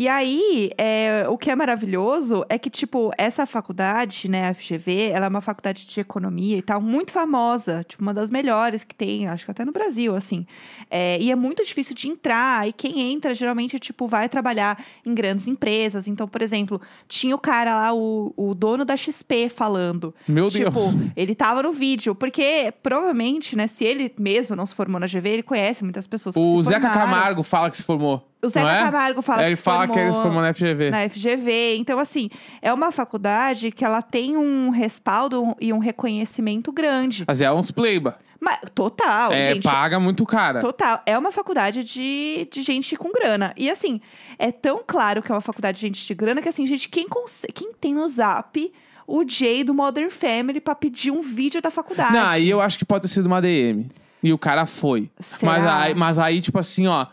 E 0.00 0.08
aí, 0.08 0.70
é, 0.78 1.26
o 1.28 1.36
que 1.36 1.50
é 1.50 1.54
maravilhoso 1.54 2.42
é 2.48 2.58
que, 2.58 2.70
tipo, 2.70 3.10
essa 3.18 3.44
faculdade, 3.44 4.30
né, 4.30 4.48
a 4.48 4.54
FGV, 4.54 5.10
ela 5.10 5.26
é 5.26 5.28
uma 5.28 5.42
faculdade 5.42 5.84
de 5.86 6.00
economia 6.00 6.56
e 6.56 6.62
tal, 6.62 6.80
muito 6.80 7.12
famosa, 7.12 7.84
tipo, 7.86 8.00
uma 8.02 8.14
das 8.14 8.30
melhores 8.30 8.82
que 8.82 8.94
tem, 8.94 9.28
acho 9.28 9.44
que 9.44 9.50
até 9.50 9.62
no 9.62 9.72
Brasil, 9.72 10.14
assim. 10.16 10.46
É, 10.90 11.20
e 11.20 11.30
é 11.30 11.36
muito 11.36 11.62
difícil 11.62 11.94
de 11.94 12.08
entrar, 12.08 12.66
e 12.66 12.72
quem 12.72 13.12
entra, 13.12 13.34
geralmente, 13.34 13.78
tipo, 13.78 14.06
vai 14.06 14.26
trabalhar 14.26 14.82
em 15.04 15.14
grandes 15.14 15.46
empresas. 15.46 16.06
Então, 16.06 16.26
por 16.26 16.40
exemplo, 16.40 16.80
tinha 17.06 17.34
o 17.36 17.38
cara 17.38 17.76
lá, 17.76 17.92
o, 17.92 18.32
o 18.38 18.54
dono 18.54 18.86
da 18.86 18.96
XP, 18.96 19.50
falando. 19.50 20.14
Meu 20.26 20.48
Tipo, 20.48 20.70
Deus. 20.80 20.94
ele 21.14 21.34
tava 21.34 21.62
no 21.62 21.72
vídeo, 21.74 22.14
porque 22.14 22.72
provavelmente, 22.82 23.54
né, 23.54 23.66
se 23.66 23.84
ele 23.84 24.10
mesmo 24.18 24.56
não 24.56 24.64
se 24.64 24.74
formou 24.74 24.98
na 24.98 25.06
GV, 25.06 25.28
ele 25.28 25.42
conhece 25.42 25.84
muitas 25.84 26.06
pessoas 26.06 26.34
que 26.34 26.40
O 26.40 26.62
se 26.62 26.70
Zeca 26.70 26.88
formaram. 26.88 27.10
Camargo 27.12 27.42
fala 27.42 27.68
que 27.70 27.76
se 27.76 27.82
formou. 27.82 28.29
O 28.42 28.48
Zeca 28.48 28.64
Não 28.66 28.72
é? 28.72 28.82
Camargo 28.84 29.22
fala 29.22 29.42
É, 29.42 29.44
que 29.44 29.48
ele 29.50 29.56
se 29.56 29.62
fala 29.62 29.86
que 29.88 29.98
ele 29.98 30.06
se 30.12 30.18
formou 30.18 30.22
formou 30.22 30.42
na 30.42 30.54
FGV. 30.54 30.90
na 30.90 31.08
FGV. 31.08 31.76
Então, 31.76 31.98
assim, 31.98 32.30
é 32.62 32.72
uma 32.72 32.90
faculdade 32.90 33.70
que 33.70 33.84
ela 33.84 34.00
tem 34.00 34.36
um 34.36 34.70
respaldo 34.70 35.54
e 35.60 35.72
um 35.72 35.78
reconhecimento 35.78 36.72
grande. 36.72 37.24
Mas 37.26 37.40
é 37.42 37.52
uns 37.52 37.70
pleiba. 37.70 38.18
Mas, 38.40 38.58
total, 38.74 39.32
é, 39.32 39.52
gente. 39.54 39.64
paga 39.64 40.00
muito 40.00 40.24
cara. 40.24 40.60
Total. 40.60 41.02
É 41.04 41.18
uma 41.18 41.30
faculdade 41.30 41.84
de, 41.84 42.48
de 42.50 42.62
gente 42.62 42.96
com 42.96 43.12
grana. 43.12 43.52
E 43.54 43.68
assim, 43.70 44.00
é 44.38 44.50
tão 44.50 44.82
claro 44.86 45.22
que 45.22 45.30
é 45.30 45.34
uma 45.34 45.42
faculdade 45.42 45.78
de 45.78 45.86
gente 45.86 46.06
de 46.06 46.14
grana 46.14 46.40
que 46.40 46.48
assim, 46.48 46.66
gente, 46.66 46.88
quem, 46.88 47.06
quem 47.54 47.72
tem 47.74 47.92
no 47.94 48.08
zap 48.08 48.72
o 49.06 49.28
Jay 49.28 49.62
do 49.62 49.74
Modern 49.74 50.08
Family 50.08 50.58
pra 50.60 50.74
pedir 50.74 51.10
um 51.10 51.20
vídeo 51.20 51.60
da 51.60 51.70
faculdade? 51.70 52.14
Não, 52.14 52.26
aí 52.26 52.48
eu 52.48 52.62
acho 52.62 52.78
que 52.78 52.84
pode 52.86 53.02
ter 53.02 53.08
sido 53.08 53.26
uma 53.26 53.42
DM. 53.42 53.90
E 54.22 54.32
o 54.32 54.38
cara 54.38 54.64
foi. 54.64 55.10
Será? 55.20 55.52
Mas 55.52 55.66
aí, 55.66 55.94
mas 55.94 56.18
aí, 56.18 56.40
tipo 56.40 56.58
assim, 56.58 56.86
ó. 56.86 57.06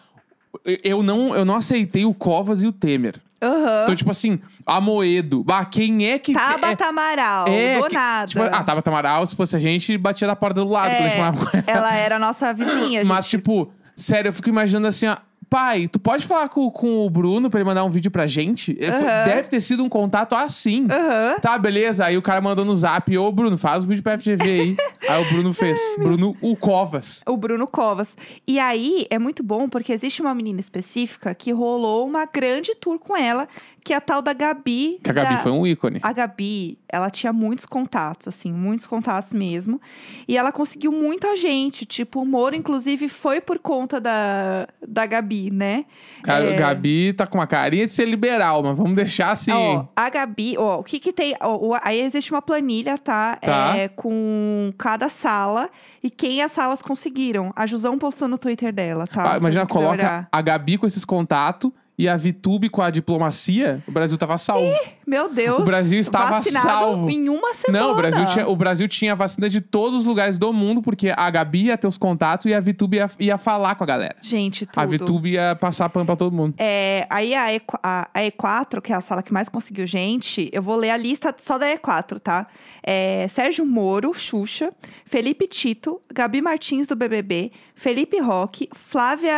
Eu 0.83 1.01
não, 1.03 1.35
eu 1.35 1.45
não 1.45 1.55
aceitei 1.55 2.05
o 2.05 2.13
Covas 2.13 2.61
e 2.61 2.67
o 2.67 2.71
Temer. 2.71 3.15
Aham. 3.41 3.83
Então, 3.83 3.95
tipo 3.95 4.09
assim, 4.09 4.39
a 4.65 4.81
Moedo. 4.81 5.43
Bah, 5.43 5.63
quem 5.65 6.07
é 6.09 6.17
que. 6.17 6.33
Tabata 6.33 6.85
Amaral, 6.87 7.47
é, 7.47 7.79
do 7.79 7.87
que- 7.87 7.93
nada. 7.93 8.27
Tipo, 8.27 8.43
ah, 8.43 8.63
Tabata 8.63 8.89
Amaral, 8.89 9.25
se 9.27 9.35
fosse 9.35 9.55
a 9.55 9.59
gente, 9.59 9.95
batia 9.97 10.27
na 10.27 10.35
porta 10.35 10.63
do 10.63 10.67
lado. 10.69 10.89
a 10.89 10.93
É, 10.93 11.17
ela. 11.17 11.35
ela 11.67 11.95
era 11.95 12.15
a 12.15 12.19
nossa 12.19 12.51
vizinha, 12.53 13.03
Mas, 13.05 13.25
gente. 13.25 13.31
tipo, 13.37 13.71
sério, 13.95 14.29
eu 14.29 14.33
fico 14.33 14.49
imaginando 14.49 14.87
assim, 14.87 15.07
ó. 15.07 15.17
Pai, 15.49 15.87
tu 15.87 15.97
pode 15.99 16.25
falar 16.27 16.49
com, 16.49 16.69
com 16.69 17.05
o 17.05 17.09
Bruno 17.09 17.49
pra 17.49 17.59
ele 17.59 17.67
mandar 17.67 17.83
um 17.85 17.89
vídeo 17.89 18.11
pra 18.11 18.27
gente? 18.27 18.77
Aham. 18.81 19.25
Deve 19.25 19.47
ter 19.47 19.61
sido 19.61 19.83
um 19.83 19.87
contato 19.89 20.33
assim. 20.35 20.85
Aham. 20.91 21.35
Tá, 21.41 21.57
beleza. 21.57 22.05
Aí 22.05 22.17
o 22.17 22.21
cara 22.21 22.41
mandou 22.41 22.65
no 22.65 22.75
zap, 22.75 23.17
ô 23.17 23.31
Bruno, 23.31 23.57
faz 23.57 23.83
o 23.83 23.87
vídeo 23.87 24.03
pra 24.03 24.17
FGV 24.19 24.43
aí. 24.43 24.75
aí 25.07 25.23
o 25.25 25.29
Bruno 25.29 25.53
fez. 25.53 25.79
Bruno, 25.97 26.35
o 26.41 26.55
Covas. 26.55 27.23
O 27.25 27.37
Bruno 27.37 27.65
Covas. 27.65 28.15
E 28.45 28.59
aí 28.59 29.05
é 29.09 29.17
muito 29.17 29.41
bom 29.41 29.69
porque 29.69 29.93
existe 29.93 30.21
uma 30.21 30.35
menina 30.35 30.59
específica 30.59 31.33
que 31.33 31.51
rolou 31.51 32.05
uma 32.05 32.25
grande 32.25 32.75
tour 32.75 32.99
com 32.99 33.15
ela, 33.15 33.47
que 33.83 33.93
é 33.93 33.95
a 33.95 34.01
tal 34.01 34.21
da 34.21 34.33
Gabi. 34.33 34.99
Que 35.01 35.09
a 35.09 35.13
Gabi 35.13 35.35
da- 35.35 35.39
foi 35.41 35.51
um 35.53 35.65
ícone. 35.65 35.99
A 36.03 36.11
Gabi, 36.11 36.77
ela 36.89 37.09
tinha 37.09 37.31
muitos 37.31 37.65
contatos, 37.65 38.27
assim, 38.27 38.51
muitos 38.51 38.85
contatos 38.85 39.31
mesmo. 39.31 39.79
E 40.27 40.35
ela 40.37 40.51
conseguiu 40.51 40.91
muita 40.91 41.37
gente. 41.37 41.85
Tipo, 41.85 42.21
o 42.21 42.25
Moro, 42.25 42.53
inclusive, 42.55 43.07
foi 43.07 43.39
por 43.39 43.59
conta 43.59 44.01
da, 44.01 44.67
da 44.85 45.05
Gabi, 45.05 45.36
né? 45.51 45.85
A 46.27 46.39
É, 46.41 46.55
Gabi 46.57 47.13
tá 47.13 47.25
com 47.27 47.37
uma 47.37 47.47
carinha 47.47 47.85
de 47.85 47.91
ser 47.91 48.05
liberal, 48.05 48.61
mas 48.63 48.77
vamos 48.77 48.95
deixar 48.95 49.31
assim. 49.31 49.51
Ó, 49.51 49.85
a 49.95 50.09
Gabi, 50.09 50.55
ó, 50.57 50.79
o 50.79 50.83
que 50.83 50.99
que 50.99 51.13
tem? 51.13 51.35
ó, 51.39 51.77
aí 51.81 51.99
existe 52.01 52.31
uma 52.31 52.41
planilha, 52.41 52.97
tá? 52.97 53.37
Tá. 53.37 53.77
É, 53.77 53.87
com 53.87 54.73
cada 54.77 55.09
sala 55.09 55.69
e 56.03 56.09
quem 56.09 56.41
as 56.41 56.51
salas 56.51 56.81
conseguiram. 56.81 57.51
A 57.55 57.65
Jusão 57.65 57.97
postou 57.97 58.27
no 58.27 58.37
Twitter 58.37 58.71
dela, 58.73 59.05
tá? 59.07 59.33
Ah, 59.33 59.37
imagina, 59.37 59.65
coloca 59.65 59.93
olhar. 59.93 60.27
a 60.31 60.41
Gabi 60.41 60.77
com 60.77 60.85
esses 60.87 61.05
contatos 61.05 61.71
e 61.97 62.07
a 62.07 62.15
Vitube 62.15 62.69
com 62.69 62.81
a 62.81 62.91
diplomacia, 62.91 63.81
o 63.87 63.91
Brasil 63.91 64.17
tava 64.19 64.37
salvo. 64.37 64.71
Meu 65.05 65.33
Deus. 65.33 65.61
O 65.61 65.63
Brasil 65.63 65.99
estava 65.99 66.29
vacinado 66.31 66.67
salvo. 66.67 67.09
em 67.09 67.27
uma 67.27 67.55
semana. 67.55 67.85
Não, 67.85 67.91
o 67.93 67.95
Brasil, 67.95 68.25
tinha, 68.27 68.47
o 68.47 68.55
Brasil 68.55 68.87
tinha 68.87 69.15
vacina 69.15 69.49
de 69.49 69.61
todos 69.61 69.99
os 69.99 70.05
lugares 70.05 70.37
do 70.37 70.53
mundo, 70.53 70.81
porque 70.81 71.11
a 71.15 71.29
Gabi 71.29 71.65
ia 71.65 71.77
ter 71.77 71.87
os 71.87 71.97
contatos 71.97 72.45
e 72.45 72.53
a 72.53 72.59
Vitube 72.59 72.97
ia, 72.97 73.09
ia 73.19 73.37
falar 73.39 73.73
com 73.73 73.83
a 73.83 73.87
galera. 73.87 74.15
Gente, 74.21 74.67
tudo. 74.67 74.79
A 74.79 74.85
Vitube 74.85 75.31
ia 75.31 75.55
passar 75.55 75.89
pano 75.89 76.05
pra 76.05 76.15
todo 76.15 76.35
mundo. 76.35 76.53
É, 76.59 77.07
aí 77.09 77.33
a, 77.33 77.51
E, 77.51 77.61
a, 77.81 78.09
a 78.13 78.19
E4, 78.19 78.79
que 78.79 78.93
é 78.93 78.95
a 78.95 79.01
sala 79.01 79.23
que 79.23 79.33
mais 79.33 79.49
conseguiu 79.49 79.87
gente, 79.87 80.51
eu 80.53 80.61
vou 80.61 80.75
ler 80.75 80.91
a 80.91 80.97
lista 80.97 81.33
só 81.39 81.57
da 81.57 81.65
E4, 81.65 82.19
tá? 82.19 82.45
É, 82.83 83.27
Sérgio 83.27 83.65
Moro, 83.65 84.13
Xuxa, 84.13 84.71
Felipe 85.03 85.47
Tito, 85.47 85.99
Gabi 86.13 86.41
Martins 86.41 86.85
do 86.85 86.95
BBB, 86.95 87.51
Felipe 87.73 88.19
Roque, 88.19 88.69
Flávia 88.71 89.33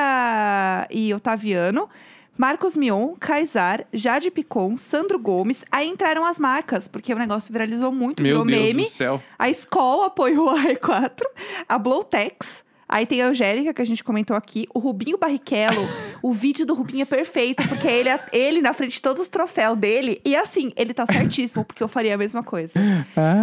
e 0.91 1.13
Otaviano, 1.13 1.87
Marcos 2.39 2.77
Mion, 2.77 3.15
Kaysar, 3.19 3.85
Jade 3.91 4.31
Picon, 4.31 4.77
Sandro 4.77 5.19
Gomes. 5.19 5.65
Aí 5.69 5.89
entraram 5.89 6.23
as 6.25 6.39
marcas, 6.39 6.87
porque 6.87 7.13
o 7.13 7.17
negócio 7.19 7.51
viralizou 7.51 7.91
muito, 7.91 8.23
Meu 8.23 8.45
virou 8.45 8.45
Deus 8.45 8.67
meme. 8.67 8.83
do 8.85 8.89
céu. 8.89 9.21
A 9.37 9.49
escola 9.49 10.05
apoiou 10.05 10.49
a 10.49 10.63
E4, 10.63 11.19
a 11.67 11.77
Blowtex. 11.77 12.63
Aí 12.89 13.05
tem 13.05 13.21
a 13.21 13.27
Angélica, 13.27 13.73
que 13.73 13.81
a 13.81 13.85
gente 13.85 14.03
comentou 14.03 14.35
aqui. 14.35 14.67
O 14.73 14.79
Rubinho 14.79 15.17
Barrichello. 15.17 15.87
o 16.23 16.33
vídeo 16.33 16.65
do 16.65 16.73
Rubinho 16.73 17.03
é 17.03 17.05
perfeito, 17.05 17.67
porque 17.69 17.87
ele, 17.87 18.09
ele 18.33 18.61
na 18.61 18.73
frente 18.73 18.93
de 18.93 19.01
todos 19.01 19.21
os 19.21 19.29
troféus 19.29 19.77
dele. 19.77 20.19
E 20.25 20.35
assim, 20.35 20.71
ele 20.75 20.93
tá 20.93 21.05
certíssimo, 21.05 21.63
porque 21.63 21.83
eu 21.83 21.87
faria 21.87 22.15
a 22.15 22.17
mesma 22.17 22.41
coisa. 22.43 22.73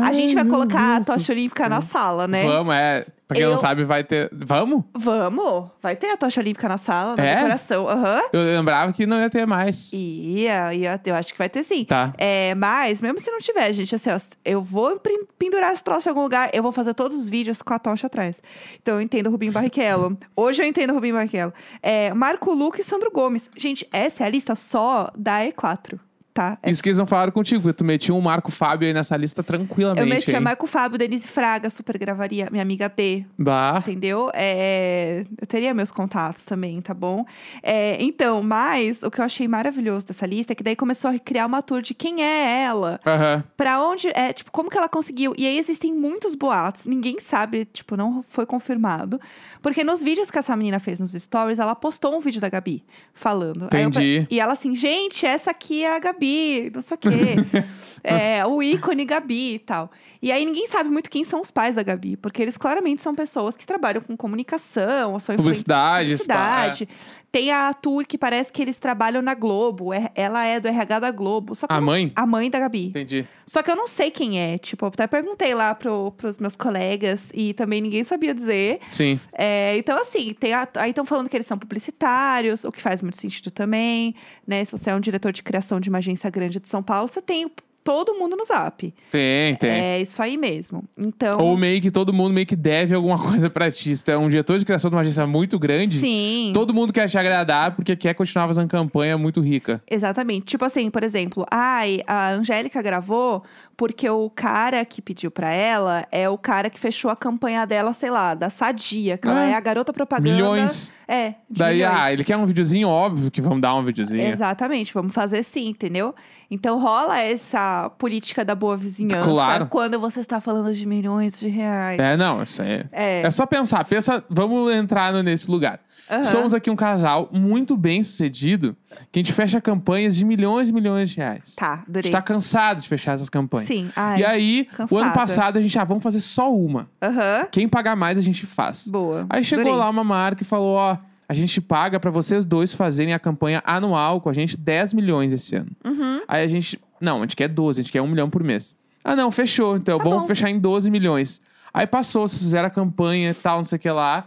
A 0.05 0.13
gente 0.13 0.35
vai 0.35 0.43
Ai, 0.45 0.51
colocar 0.51 0.81
a 0.81 0.95
Deus 0.97 1.07
tocha 1.07 1.33
do 1.33 1.37
olímpica 1.37 1.69
na 1.69 1.81
sala, 1.81 2.27
né? 2.27 2.43
Vamos, 2.45 2.75
é. 2.75 3.07
Pra 3.29 3.35
quem 3.35 3.45
não 3.45 3.53
Eu- 3.55 3.59
sabe, 3.59 3.83
vai 3.83 4.05
ter. 4.05 4.31
Vamos? 4.33 4.85
Vamos! 4.97 5.71
Vai 5.83 5.97
ter 5.97 6.11
a 6.11 6.17
tocha 6.17 6.41
olímpica 6.41 6.69
na 6.69 6.79
sala, 6.79 7.17
na 7.17 7.25
É? 7.25 7.35
decoração. 7.35 7.89
Aham. 7.89 8.21
Eu 8.33 8.41
lembrava 8.45 8.93
que 8.93 9.05
não 9.05 9.19
ia 9.21 9.29
ter 9.29 9.45
mais. 9.45 9.91
Ia, 9.93 10.73
ia, 10.73 11.01
eu 11.05 11.15
acho 11.17 11.33
que 11.33 11.39
vai 11.39 11.49
ter 11.49 11.65
sim. 11.65 11.85
Tá. 11.85 12.15
É, 12.19 12.55
mas, 12.55 13.01
mesmo 13.01 13.19
se 13.21 13.29
não 13.29 13.41
tiver, 13.41 13.73
gente, 13.73 13.93
assim, 13.97 14.11
ó, 14.11 14.19
eu 14.45 14.63
vou 14.63 14.97
pendurar 15.37 15.73
esse 15.73 15.83
troço 15.83 16.09
em 16.09 16.11
algum 16.11 16.23
lugar, 16.23 16.51
eu 16.53 16.63
vou 16.63 16.71
fazer 16.71 16.95
todos 16.95 17.19
os 17.19 17.29
vídeos 17.29 17.61
com 17.63 17.75
a 17.75 17.81
tocha 17.81 18.07
atrás. 18.07 18.41
Então, 18.81 18.95
eu 18.95 19.01
entendo 19.01 19.27
o 19.27 19.36
Rubinho 19.37 19.53
Barrichello. 19.53 20.17
Hoje 20.35 20.63
eu 20.63 20.67
entendo 20.67 20.95
Rubinho 20.95 21.15
Barrichello. 21.15 21.53
É, 21.83 22.13
Marco 22.15 22.55
Luque 22.55 22.81
e 22.81 22.85
Sandro 22.85 23.11
Gomes. 23.11 23.51
Gente, 23.55 23.87
essa 23.93 24.25
é 24.25 24.27
a 24.27 24.31
lista 24.31 24.55
só 24.55 25.11
da 25.15 25.45
E4, 25.45 26.01
tá? 26.37 26.59
É 26.63 26.71
Isso 26.71 26.83
que 26.83 26.91
eles 26.91 26.99
não 26.99 27.07
falaram 27.07 27.33
contigo, 27.33 27.63
porque 27.63 27.73
tu 27.73 27.85
metia 27.85 28.15
um 28.15 28.21
Marco 28.21 28.51
Fábio 28.53 28.87
aí 28.87 28.93
nessa 28.93 29.17
lista 29.17 29.43
tranquilamente. 29.43 30.01
eu 30.03 30.07
metia 30.07 30.35
hein? 30.35 30.41
Marco 30.41 30.67
Fábio, 30.67 30.99
Denise 30.99 31.27
Fraga, 31.27 31.71
super 31.71 31.97
gravaria, 31.97 32.49
minha 32.51 32.63
amiga 32.63 32.89
D, 32.95 33.25
Bah. 33.39 33.79
entendeu? 33.79 34.31
É, 34.35 35.25
eu 35.41 35.47
teria 35.47 35.73
meus 35.73 35.91
contatos 35.91 36.45
também, 36.45 36.81
tá 36.83 36.93
bom? 36.93 37.25
É, 37.63 37.97
então, 38.03 38.43
mas 38.43 39.03
o 39.03 39.11
que 39.11 39.19
eu 39.21 39.25
achei 39.25 39.49
maravilhoso 39.49 40.07
dessa 40.07 40.27
lista 40.27 40.53
é 40.53 40.55
que 40.55 40.63
daí 40.63 40.77
começou 40.77 41.11
a 41.11 41.19
criar 41.19 41.47
uma 41.47 41.63
tour 41.63 41.81
de 41.81 41.95
quem 41.95 42.23
é 42.23 42.63
ela, 42.65 43.01
Aham. 43.07 43.43
Pra 43.57 43.83
onde, 43.83 44.09
é, 44.09 44.33
tipo, 44.35 44.53
como 44.53 44.69
que 44.69 44.77
ela 44.77 44.89
conseguiu? 44.89 45.33
E 45.39 45.47
aí 45.47 45.59
existem 45.59 45.95
muitos 45.95 46.35
boatos, 46.35 46.85
ninguém 46.85 47.19
sabe, 47.19 47.65
tipo, 47.65 47.97
não 47.97 48.23
foi 48.29 48.45
confirmado. 48.45 49.19
Porque 49.63 49.83
nos 49.85 50.03
vídeos 50.03 50.31
que 50.31 50.39
essa 50.39 50.57
menina 50.57 50.79
fez 50.79 51.01
nos 51.01 51.13
stories, 51.13 51.59
ela 51.59 51.75
postou 51.75 52.17
um 52.17 52.21
vídeo 52.21 52.41
da 52.41 52.49
Gabi 52.49 52.85
falando. 53.15 53.63
Eu 53.63 53.67
Entendi. 53.81 54.27
pe- 54.29 54.35
e 54.35 54.41
ela 54.41 54.53
assim, 54.53 54.75
gente, 54.75 55.25
essa 55.27 55.51
aqui 55.51 55.85
é 55.85 55.95
a 55.97 55.99
Gabi, 55.99 56.71
não 56.75 56.83
sei 56.83 56.95
o 56.95 56.99
quê. 56.99 57.09
é, 58.07 58.45
o 58.47 58.63
ícone 58.63 59.05
Gabi 59.05 59.55
e 59.55 59.59
tal. 59.59 59.91
E 60.23 60.33
aí 60.33 60.45
ninguém 60.45 60.67
sabe 60.69 60.89
muito 60.91 61.11
quem 61.11 61.25
são 61.25 61.41
os 61.41 61.51
pais 61.51 61.75
da 61.75 61.83
Gabi, 61.83 62.17
porque 62.17 62.41
eles 62.43 62.57
claramente 62.57 63.03
são 63.03 63.15
pessoas 63.15 63.57
que 63.57 63.67
trabalham 63.67 64.01
com 64.01 64.17
comunicação, 64.17 65.13
ou 65.13 65.21
são 65.21 65.37
Publicidade, 65.37 66.05
publicidade. 66.11 66.89
Tem 67.31 67.51
a 67.51 67.75
Tour 67.75 68.07
que 68.07 68.17
parece 68.17 68.51
que 68.51 68.63
eles 68.63 68.79
trabalham 68.79 69.21
na 69.21 69.35
Globo. 69.35 69.93
é- 69.93 70.11
Ela 70.15 70.45
é 70.47 70.59
do 70.59 70.69
RH 70.69 71.01
da 71.01 71.11
Globo. 71.11 71.55
Só 71.55 71.67
A 71.69 71.81
mãe? 71.81 72.11
A 72.17 72.25
mãe 72.27 72.49
da 72.51 72.59
Gabi. 72.59 72.87
Entendi. 72.87 73.29
Só 73.47 73.63
que 73.63 73.71
eu 73.71 73.77
não 73.77 73.87
sei 73.87 74.11
quem 74.11 74.41
é. 74.41 74.57
Tipo, 74.57 74.87
até 74.87 75.07
perguntei 75.07 75.55
lá 75.55 75.75
pro, 75.75 76.13
pros 76.13 76.39
meus 76.39 76.57
colegas 76.57 77.31
e 77.35 77.53
também 77.53 77.83
ninguém 77.83 78.03
sabia 78.05 78.35
dizer. 78.35 78.81
Sim. 78.89 79.21
É, 79.37 79.77
então, 79.77 79.99
assim, 80.01 80.33
tem 80.39 80.55
a- 80.55 80.67
aí 80.77 80.91
estão 80.91 81.05
falando 81.05 81.29
que 81.29 81.37
eles 81.37 81.47
são 81.47 81.59
publicitários, 81.59 82.65
o 82.65 82.73
que 82.73 82.81
faz 82.81 83.03
muito 83.03 83.19
sentido 83.19 83.51
também. 83.51 84.15
Né? 84.47 84.65
Se 84.65 84.73
você 84.73 84.89
é 84.91 84.95
um 84.95 85.01
diretor 85.01 85.31
de 85.33 85.43
criação 85.43 85.79
de 85.79 85.91
uma 85.91 85.99
agência 85.99 86.31
grande 86.31 86.59
de 86.59 86.69
São 86.69 86.83
Paulo, 86.83 87.07
você 87.09 87.21
tem 87.21 87.51
todo 87.87 88.15
mundo 88.15 88.35
no 88.35 88.45
zap. 88.45 88.93
Tem, 89.13 89.55
tem. 89.55 89.71
É 89.71 90.01
isso 90.01 90.21
aí 90.21 90.37
mesmo. 90.37 90.83
Então. 90.99 91.39
Ou 91.39 91.57
meio 91.57 91.81
que 91.81 91.89
todo 91.89 92.13
mundo 92.13 92.33
meio 92.35 92.45
que 92.45 92.57
deve 92.57 92.93
alguma 92.93 93.17
coisa 93.23 93.49
pra 93.49 93.71
ti. 93.71 93.97
Se 93.97 94.05
tu 94.05 94.11
é 94.11 94.19
um 94.19 94.29
diretor 94.29 94.59
de 94.59 94.65
criação 94.65 94.91
de 94.91 94.97
uma 94.97 95.03
agência 95.03 95.25
muito 95.25 95.57
grande, 95.57 96.01
Sim. 96.01 96.51
todo 96.53 96.75
mundo 96.75 96.93
quer 96.93 97.09
te 97.09 97.17
agradar 97.17 97.77
porque 97.77 97.95
quer 97.95 98.13
continuar 98.15 98.49
fazendo 98.49 98.67
campanha 98.67 99.17
muito 99.17 99.41
rica. 99.41 99.81
Exatamente. 99.89 100.47
Tipo 100.47 100.65
assim, 100.65 100.91
por 100.91 101.05
exemplo, 101.05 101.47
ai, 101.49 102.01
a 102.09 102.31
Angélica 102.33 102.83
gravou 102.83 103.45
porque 103.77 104.09
o 104.09 104.31
cara 104.31 104.85
que 104.85 105.03
pediu 105.03 105.31
pra 105.31 105.51
ela 105.51 106.07
é 106.11 106.29
o 106.29 106.39
cara 106.39 106.71
que 106.71 106.79
fechou 106.81 107.11
a 107.11 107.17
campanha 107.17 107.67
dela, 107.67 107.93
sei 107.93 108.11
lá, 108.11 108.33
da 108.35 108.49
Sadia, 108.49 109.19
que 109.19 109.29
ela 109.29 109.41
Ah, 109.43 109.47
é 109.51 109.55
a 109.55 109.61
garota 109.61 109.93
propaganda. 109.93 110.31
Milhões. 110.35 110.93
É, 111.07 111.31
de 111.49 111.59
Daí, 111.59 111.77
milhões. 111.77 111.95
ah, 112.01 112.13
ele 112.13 112.25
quer 112.25 112.37
um 112.37 112.47
videozinho, 112.47 112.89
óbvio 112.89 113.31
que 113.31 113.41
vamos 113.41 113.61
dar 113.61 113.75
um 113.75 113.85
videozinho. 113.85 114.21
Exatamente, 114.23 114.93
vamos 114.95 115.13
fazer 115.13 115.43
sim, 115.45 115.69
entendeu? 115.69 116.15
Então 116.51 116.81
rola 116.81 117.21
essa 117.21 117.91
política 117.99 118.45
da 118.45 118.55
boa 118.55 118.77
vizinhança 118.77 119.23
Claro. 119.23 119.67
quando 119.67 120.01
você 120.01 120.21
está 120.21 120.41
falando 120.41 120.73
de 120.75 120.87
milhões 120.87 121.39
de 121.39 121.49
reais. 121.49 121.99
É, 122.01 122.17
não, 122.17 122.43
isso 122.43 122.63
aí. 122.63 122.85
É. 122.91 123.23
É 123.23 123.31
só 123.31 123.45
pensar, 123.47 123.85
pensa, 123.85 124.25
vamos 124.31 124.73
entrar 124.73 125.13
nesse 125.23 125.51
lugar. 125.51 125.81
Aham. 126.11 126.25
Somos 126.25 126.55
aqui 126.55 126.71
um 126.71 126.77
casal 126.77 127.29
muito 127.33 127.77
bem 127.77 128.03
sucedido 128.03 128.77
que 129.11 129.19
a 129.19 129.23
gente 129.23 129.33
fecha 129.33 129.61
campanhas 129.61 130.15
de 130.17 130.25
milhões 130.25 130.69
e 130.69 130.73
milhões 130.73 131.11
de 131.11 131.17
reais. 131.17 131.55
Tá, 131.57 131.67
A 131.67 131.73
adorei. 131.75 132.03
gente 132.05 132.13
tá 132.13 132.23
cansado 132.23 132.81
de 132.81 132.89
fechar 132.89 133.13
essas 133.15 133.29
campanhas. 133.29 133.67
Sim, 133.67 133.91
ai, 133.97 134.21
E 134.21 134.25
aí, 134.25 134.69
o 134.79 134.83
ano 134.83 134.89
cansada. 135.11 135.11
passado, 135.15 135.59
a 135.59 135.63
gente, 135.63 135.79
ah, 135.79 135.85
vamos 135.85 136.03
fazer 136.03 136.21
só 136.21 136.55
uma. 136.55 136.89
Aham, 137.03 137.47
Quem 137.51 137.69
pagar 137.69 137.97
mais, 137.97 138.17
a 138.19 138.23
gente 138.23 138.47
faz. 138.47 138.87
boa. 138.89 139.27
Aí 139.29 139.43
chegou 139.43 139.63
adorei. 139.65 139.79
lá 139.81 139.91
uma 139.91 140.05
marca 140.05 140.43
e 140.43 140.47
falou: 140.47 140.77
ó, 140.77 140.97
a 141.29 141.35
gente 141.35 141.61
paga 141.61 141.99
pra 141.99 142.11
vocês 142.11 142.45
dois 142.45 142.73
fazerem 142.73 143.13
a 143.13 143.19
campanha 143.19 143.61
anual 143.67 144.21
com 144.21 144.29
a 144.29 144.33
gente 144.33 144.57
10 144.57 144.93
milhões 144.95 145.33
esse 145.33 145.57
ano. 145.57 145.71
Uhum. 145.85 146.21
Aí 146.29 146.45
a 146.45 146.49
gente. 146.49 146.79
Não, 147.01 147.19
a 147.19 147.21
gente 147.23 147.35
quer 147.37 147.49
12, 147.49 147.81
a 147.81 147.83
gente 147.83 147.93
quer 147.93 148.01
1 148.01 148.07
milhão 148.07 148.31
por 148.31 148.43
mês. 148.45 148.77
Ah, 149.05 149.15
não, 149.17 149.31
fechou. 149.31 149.77
Então 149.77 149.99
Tá 149.99 150.05
vamos 150.05 150.21
bom. 150.23 150.27
fechar 150.27 150.49
em 150.51 150.59
12 150.59 150.91
milhões. 150.91 151.41
Aí 151.75 151.87
passou, 151.87 152.27
vocês 152.27 152.41
fizeram 152.43 152.69
a 152.69 152.71
campanha 152.71 153.31
e 153.31 153.35
tal, 153.35 153.59
não 153.59 153.65
sei 153.65 153.77
o 153.77 153.79
que 153.81 153.91
lá. 153.91 154.27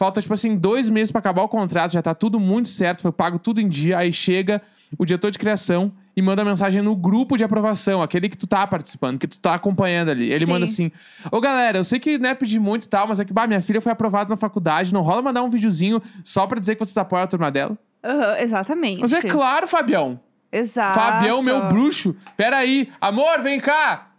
Falta, 0.00 0.22
tipo 0.22 0.32
assim, 0.32 0.56
dois 0.56 0.88
meses 0.88 1.12
pra 1.12 1.18
acabar 1.18 1.42
o 1.42 1.48
contrato, 1.48 1.92
já 1.92 2.00
tá 2.00 2.14
tudo 2.14 2.40
muito 2.40 2.70
certo, 2.70 3.02
foi 3.02 3.12
pago 3.12 3.38
tudo 3.38 3.60
em 3.60 3.68
dia. 3.68 3.98
Aí 3.98 4.10
chega 4.10 4.62
o 4.96 5.04
diretor 5.04 5.30
de 5.30 5.38
criação 5.38 5.92
e 6.16 6.22
manda 6.22 6.42
mensagem 6.42 6.80
no 6.80 6.96
grupo 6.96 7.36
de 7.36 7.44
aprovação, 7.44 8.00
aquele 8.00 8.30
que 8.30 8.38
tu 8.38 8.46
tá 8.46 8.66
participando, 8.66 9.18
que 9.18 9.26
tu 9.28 9.38
tá 9.38 9.52
acompanhando 9.52 10.08
ali. 10.08 10.32
Ele 10.32 10.46
Sim. 10.46 10.50
manda 10.50 10.64
assim: 10.64 10.90
Ô 11.30 11.38
galera, 11.38 11.76
eu 11.76 11.84
sei 11.84 12.00
que 12.00 12.16
não 12.16 12.30
é 12.30 12.34
pedir 12.34 12.58
muito 12.58 12.84
e 12.84 12.88
tal, 12.88 13.06
mas 13.08 13.20
é 13.20 13.26
que, 13.26 13.32
bah, 13.34 13.46
minha 13.46 13.60
filha 13.60 13.78
foi 13.78 13.92
aprovada 13.92 14.30
na 14.30 14.38
faculdade, 14.38 14.94
não 14.94 15.02
rola 15.02 15.20
mandar 15.20 15.42
um 15.42 15.50
videozinho 15.50 16.00
só 16.24 16.46
pra 16.46 16.58
dizer 16.58 16.76
que 16.76 16.78
vocês 16.78 16.96
apoiam 16.96 17.24
a 17.24 17.26
turma 17.26 17.50
dela? 17.50 17.76
Aham, 18.02 18.38
exatamente. 18.38 19.02
Mas 19.02 19.12
é 19.12 19.20
claro, 19.20 19.68
Fabião. 19.68 20.18
Exato. 20.50 20.98
Fabião, 20.98 21.42
meu 21.42 21.68
bruxo. 21.68 22.16
Peraí, 22.38 22.88
amor, 23.02 23.42
vem 23.42 23.60
cá. 23.60 24.09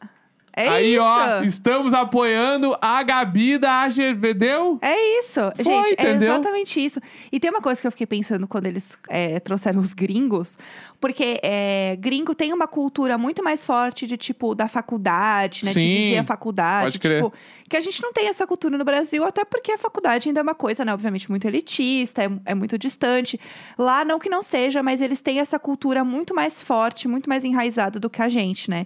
É 0.54 0.68
Aí, 0.68 0.94
isso. 0.96 1.04
ó, 1.04 1.42
estamos 1.44 1.94
apoiando 1.94 2.76
a 2.82 3.02
Gabi 3.04 3.58
da 3.58 3.84
AGVDeu? 3.84 4.80
É 4.82 5.20
isso. 5.20 5.40
Foi, 5.56 5.64
Gente, 5.64 5.94
entendeu? 5.94 6.30
é 6.30 6.34
exatamente 6.34 6.84
isso. 6.84 7.00
E 7.32 7.40
tem 7.40 7.50
uma 7.50 7.62
coisa 7.62 7.80
que 7.80 7.88
eu 7.88 7.92
fiquei 7.92 8.06
pensando 8.06 8.48
quando 8.48 8.66
eles 8.66 8.98
é, 9.08 9.40
trouxeram 9.40 9.80
os 9.80 9.94
gringos, 9.94 10.60
porque 11.00 11.40
é, 11.42 11.96
gringo 12.00 12.36
tem 12.36 12.52
uma 12.52 12.68
cultura 12.68 13.18
muito 13.18 13.42
mais 13.42 13.66
forte 13.66 14.06
de, 14.06 14.18
tipo, 14.18 14.54
da 14.54 14.68
faculdade, 14.68 15.64
né? 15.64 15.72
Sim, 15.72 15.80
de 15.80 15.88
viver 15.88 16.18
a 16.18 16.24
faculdade. 16.24 16.86
pode 16.86 17.00
crer. 17.00 17.24
Tipo, 17.24 17.34
que 17.70 17.78
a 17.78 17.82
gente 17.82 18.02
não 18.02 18.12
tem 18.12 18.28
essa 18.28 18.46
cultura 18.46 18.78
no 18.78 18.84
Brasil, 18.84 19.24
até 19.24 19.46
porque 19.46 19.72
a 19.72 19.78
faculdade 19.78 20.28
ainda 20.28 20.42
é 20.42 20.44
uma 20.44 20.54
coisa, 20.54 20.84
né? 20.84 20.94
Obviamente, 20.94 21.30
muito 21.30 21.48
elitista, 21.48 22.22
é, 22.24 22.30
é 22.44 22.54
muito 22.54 22.78
distante. 22.78 23.40
Lá, 23.78 24.04
não 24.04 24.20
que 24.20 24.30
não 24.30 24.44
seja, 24.44 24.84
mas 24.84 25.00
eles 25.00 25.22
têm 25.22 25.40
essa 25.40 25.58
cultura 25.58 26.04
muito 26.04 26.36
mais 26.36 26.62
forte, 26.62 27.08
muito 27.08 27.30
mais 27.30 27.46
enraizada 27.46 27.98
do 28.02 28.10
que 28.10 28.22
a 28.22 28.28
gente, 28.28 28.70
né? 28.70 28.86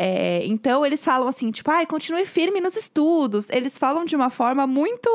É, 0.00 0.46
então, 0.46 0.86
eles 0.86 1.04
falam 1.04 1.26
assim, 1.26 1.50
tipo, 1.50 1.68
ai, 1.72 1.84
continue 1.84 2.24
firme 2.24 2.60
nos 2.60 2.76
estudos. 2.76 3.50
Eles 3.50 3.76
falam 3.76 4.04
de 4.04 4.14
uma 4.14 4.30
forma 4.30 4.64
muito 4.64 5.10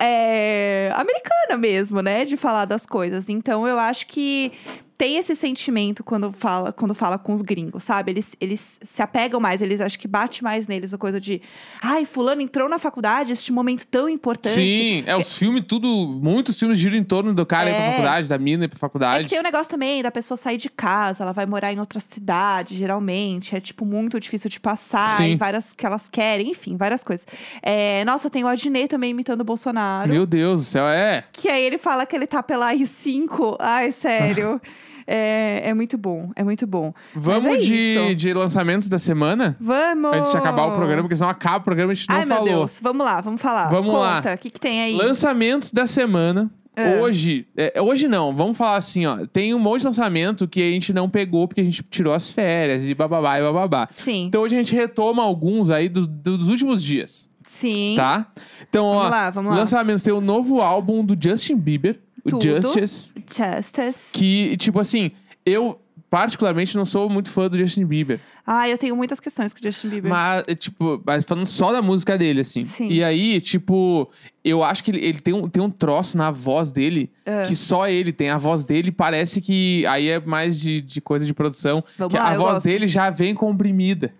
é, 0.00 0.92
americana 0.94 1.58
mesmo, 1.58 2.00
né? 2.00 2.24
De 2.24 2.36
falar 2.36 2.66
das 2.66 2.86
coisas. 2.86 3.28
Então, 3.28 3.66
eu 3.66 3.80
acho 3.80 4.06
que 4.06 4.52
tem 5.00 5.16
esse 5.16 5.34
sentimento 5.34 6.04
quando 6.04 6.30
fala, 6.30 6.74
quando 6.74 6.94
fala 6.94 7.16
com 7.18 7.32
os 7.32 7.40
gringos, 7.40 7.84
sabe? 7.84 8.12
Eles, 8.12 8.36
eles 8.38 8.78
se 8.82 9.00
apegam 9.00 9.40
mais, 9.40 9.62
eles 9.62 9.80
acho 9.80 9.98
que 9.98 10.06
bate 10.06 10.44
mais 10.44 10.68
neles 10.68 10.92
a 10.92 10.98
coisa 10.98 11.18
de 11.18 11.40
ai, 11.80 12.04
fulano 12.04 12.42
entrou 12.42 12.68
na 12.68 12.78
faculdade, 12.78 13.32
este 13.32 13.50
momento 13.50 13.86
tão 13.86 14.10
importante. 14.10 14.54
Sim, 14.56 15.02
é 15.06 15.16
os 15.16 15.38
filmes, 15.38 15.64
tudo. 15.66 15.88
Muitos 15.88 16.58
filmes 16.58 16.78
giram 16.78 16.98
em 16.98 17.02
torno 17.02 17.32
do 17.32 17.46
cara 17.46 17.70
ir 17.70 17.74
pra 17.74 17.82
É. 17.82 17.90
faculdade, 17.92 18.28
da 18.28 18.36
mina 18.36 18.66
ir 18.66 18.68
pra 18.68 18.76
É 18.76 18.78
faculdade. 18.78 19.24
que 19.24 19.30
tem 19.30 19.40
o 19.40 19.42
negócio 19.42 19.70
também 19.70 20.02
da 20.02 20.10
pessoa 20.10 20.36
sair 20.36 20.58
de 20.58 20.68
casa, 20.68 21.22
ela 21.22 21.32
vai 21.32 21.46
morar 21.46 21.72
em 21.72 21.80
outra 21.80 21.98
cidade, 21.98 22.76
geralmente. 22.76 23.56
É, 23.56 23.60
tipo, 23.60 23.86
muito 23.86 24.20
difícil 24.20 24.50
de 24.50 24.60
passar, 24.60 25.16
Sim. 25.16 25.34
várias 25.38 25.72
que 25.72 25.86
elas 25.86 26.10
querem, 26.10 26.50
enfim, 26.50 26.76
várias 26.76 27.02
coisas. 27.02 27.26
É, 27.62 28.04
nossa, 28.04 28.28
tem 28.28 28.44
o 28.44 28.48
Adnet 28.48 28.88
também 28.88 29.12
imitando 29.12 29.40
o 29.40 29.44
Bolsonaro. 29.44 30.12
Meu 30.12 30.26
Deus 30.26 30.60
do 30.60 30.66
céu, 30.66 30.86
é. 30.86 31.24
Que 31.32 31.48
aí 31.48 31.62
ele 31.64 31.78
fala 31.78 32.04
que 32.04 32.14
ele 32.14 32.26
tá 32.26 32.42
pela 32.42 32.70
R5. 32.74 33.56
Ai, 33.58 33.92
sério. 33.92 34.60
é, 35.06 35.68
é 35.70 35.74
muito 35.74 35.96
bom, 35.98 36.30
é 36.36 36.42
muito 36.44 36.66
bom. 36.66 36.92
Vamos 37.14 37.54
é 37.54 37.56
de, 37.58 38.14
de 38.14 38.32
lançamentos 38.32 38.88
da 38.88 38.98
semana? 38.98 39.56
Vamos! 39.60 40.12
Antes 40.12 40.30
de 40.30 40.36
acabar 40.36 40.66
o 40.66 40.76
programa, 40.76 41.02
porque 41.02 41.16
senão 41.16 41.28
acaba 41.30 41.58
o 41.58 41.62
programa 41.62 41.92
e 41.92 41.94
a 41.94 41.96
gente 41.96 42.08
não 42.08 42.16
Ai, 42.16 42.24
meu 42.24 42.36
falou. 42.36 42.48
Deus. 42.50 42.80
Vamos 42.82 43.04
lá, 43.06 43.20
vamos 43.20 43.40
falar. 43.40 43.68
Vamos 43.70 43.92
lá. 43.94 44.16
Conta, 44.16 44.34
o 44.34 44.38
que, 44.38 44.50
que 44.50 44.60
tem 44.60 44.82
aí? 44.82 44.94
Lançamentos 44.96 45.72
da 45.72 45.86
semana. 45.86 46.50
É. 46.76 47.00
Hoje, 47.00 47.46
é, 47.56 47.82
hoje 47.82 48.06
não, 48.06 48.34
vamos 48.34 48.56
falar 48.56 48.76
assim, 48.76 49.04
ó. 49.04 49.26
Tem 49.32 49.52
um 49.52 49.58
monte 49.58 49.80
de 49.80 49.86
lançamento 49.88 50.46
que 50.46 50.62
a 50.62 50.70
gente 50.70 50.92
não 50.92 51.10
pegou 51.10 51.46
porque 51.48 51.60
a 51.60 51.64
gente 51.64 51.82
tirou 51.82 52.14
as 52.14 52.32
férias 52.32 52.86
e 52.86 52.94
bababá 52.94 53.38
e 53.38 53.42
bababá. 53.42 53.88
Sim, 53.90 54.26
Então 54.26 54.42
hoje 54.42 54.54
a 54.54 54.58
gente 54.58 54.74
retoma 54.74 55.22
alguns 55.22 55.68
aí 55.68 55.88
dos, 55.88 56.06
dos 56.06 56.48
últimos 56.48 56.82
dias, 56.82 57.28
sim. 57.44 57.94
tá? 57.96 58.28
Então, 58.68 58.86
ó, 58.86 58.94
Vamos 58.98 59.10
lá, 59.10 59.30
vamos 59.30 59.52
lá. 59.52 59.58
lançamentos 59.58 60.02
tem 60.04 60.14
o 60.14 60.20
novo 60.20 60.60
álbum 60.60 61.04
do 61.04 61.16
Justin 61.20 61.56
Bieber, 61.56 61.98
o 62.24 62.30
Tudo. 62.30 62.42
Justice, 62.42 63.12
Justice. 63.26 64.10
que, 64.12 64.56
tipo 64.56 64.78
assim, 64.80 65.10
eu 65.44 65.80
particularmente 66.08 66.76
não 66.76 66.84
sou 66.84 67.08
muito 67.08 67.30
fã 67.30 67.48
do 67.48 67.56
Justin 67.56 67.84
Bieber. 67.86 68.20
Ah, 68.44 68.68
eu 68.68 68.76
tenho 68.76 68.96
muitas 68.96 69.20
questões 69.20 69.52
com 69.52 69.60
o 69.60 69.62
Justin 69.62 69.88
Bieber. 69.90 70.10
Mas, 70.10 70.44
é, 70.48 70.54
tipo, 70.56 71.00
mas 71.06 71.24
falando 71.24 71.46
só 71.46 71.72
da 71.72 71.80
música 71.80 72.18
dele, 72.18 72.40
assim. 72.40 72.64
Sim. 72.64 72.88
E 72.88 73.04
aí, 73.04 73.40
tipo, 73.40 74.10
eu 74.44 74.64
acho 74.64 74.82
que 74.82 74.90
ele, 74.90 74.98
ele 75.04 75.20
tem, 75.20 75.32
um, 75.32 75.48
tem 75.48 75.62
um 75.62 75.70
troço 75.70 76.18
na 76.18 76.32
voz 76.32 76.72
dele 76.72 77.10
É. 77.24 77.42
que 77.42 77.54
só 77.54 77.86
ele 77.88 78.12
tem. 78.12 78.28
A 78.28 78.38
voz 78.38 78.64
dele 78.64 78.90
parece 78.90 79.40
que. 79.40 79.86
Aí 79.86 80.08
é 80.08 80.18
mais 80.18 80.58
de, 80.58 80.80
de 80.80 81.00
coisa 81.00 81.24
de 81.24 81.32
produção. 81.32 81.84
Vamos 81.96 82.12
que 82.12 82.18
lá, 82.18 82.30
a 82.30 82.36
voz 82.36 82.52
gosto. 82.54 82.64
dele 82.64 82.88
já 82.88 83.08
vem 83.10 83.32
comprimida. 83.34 84.12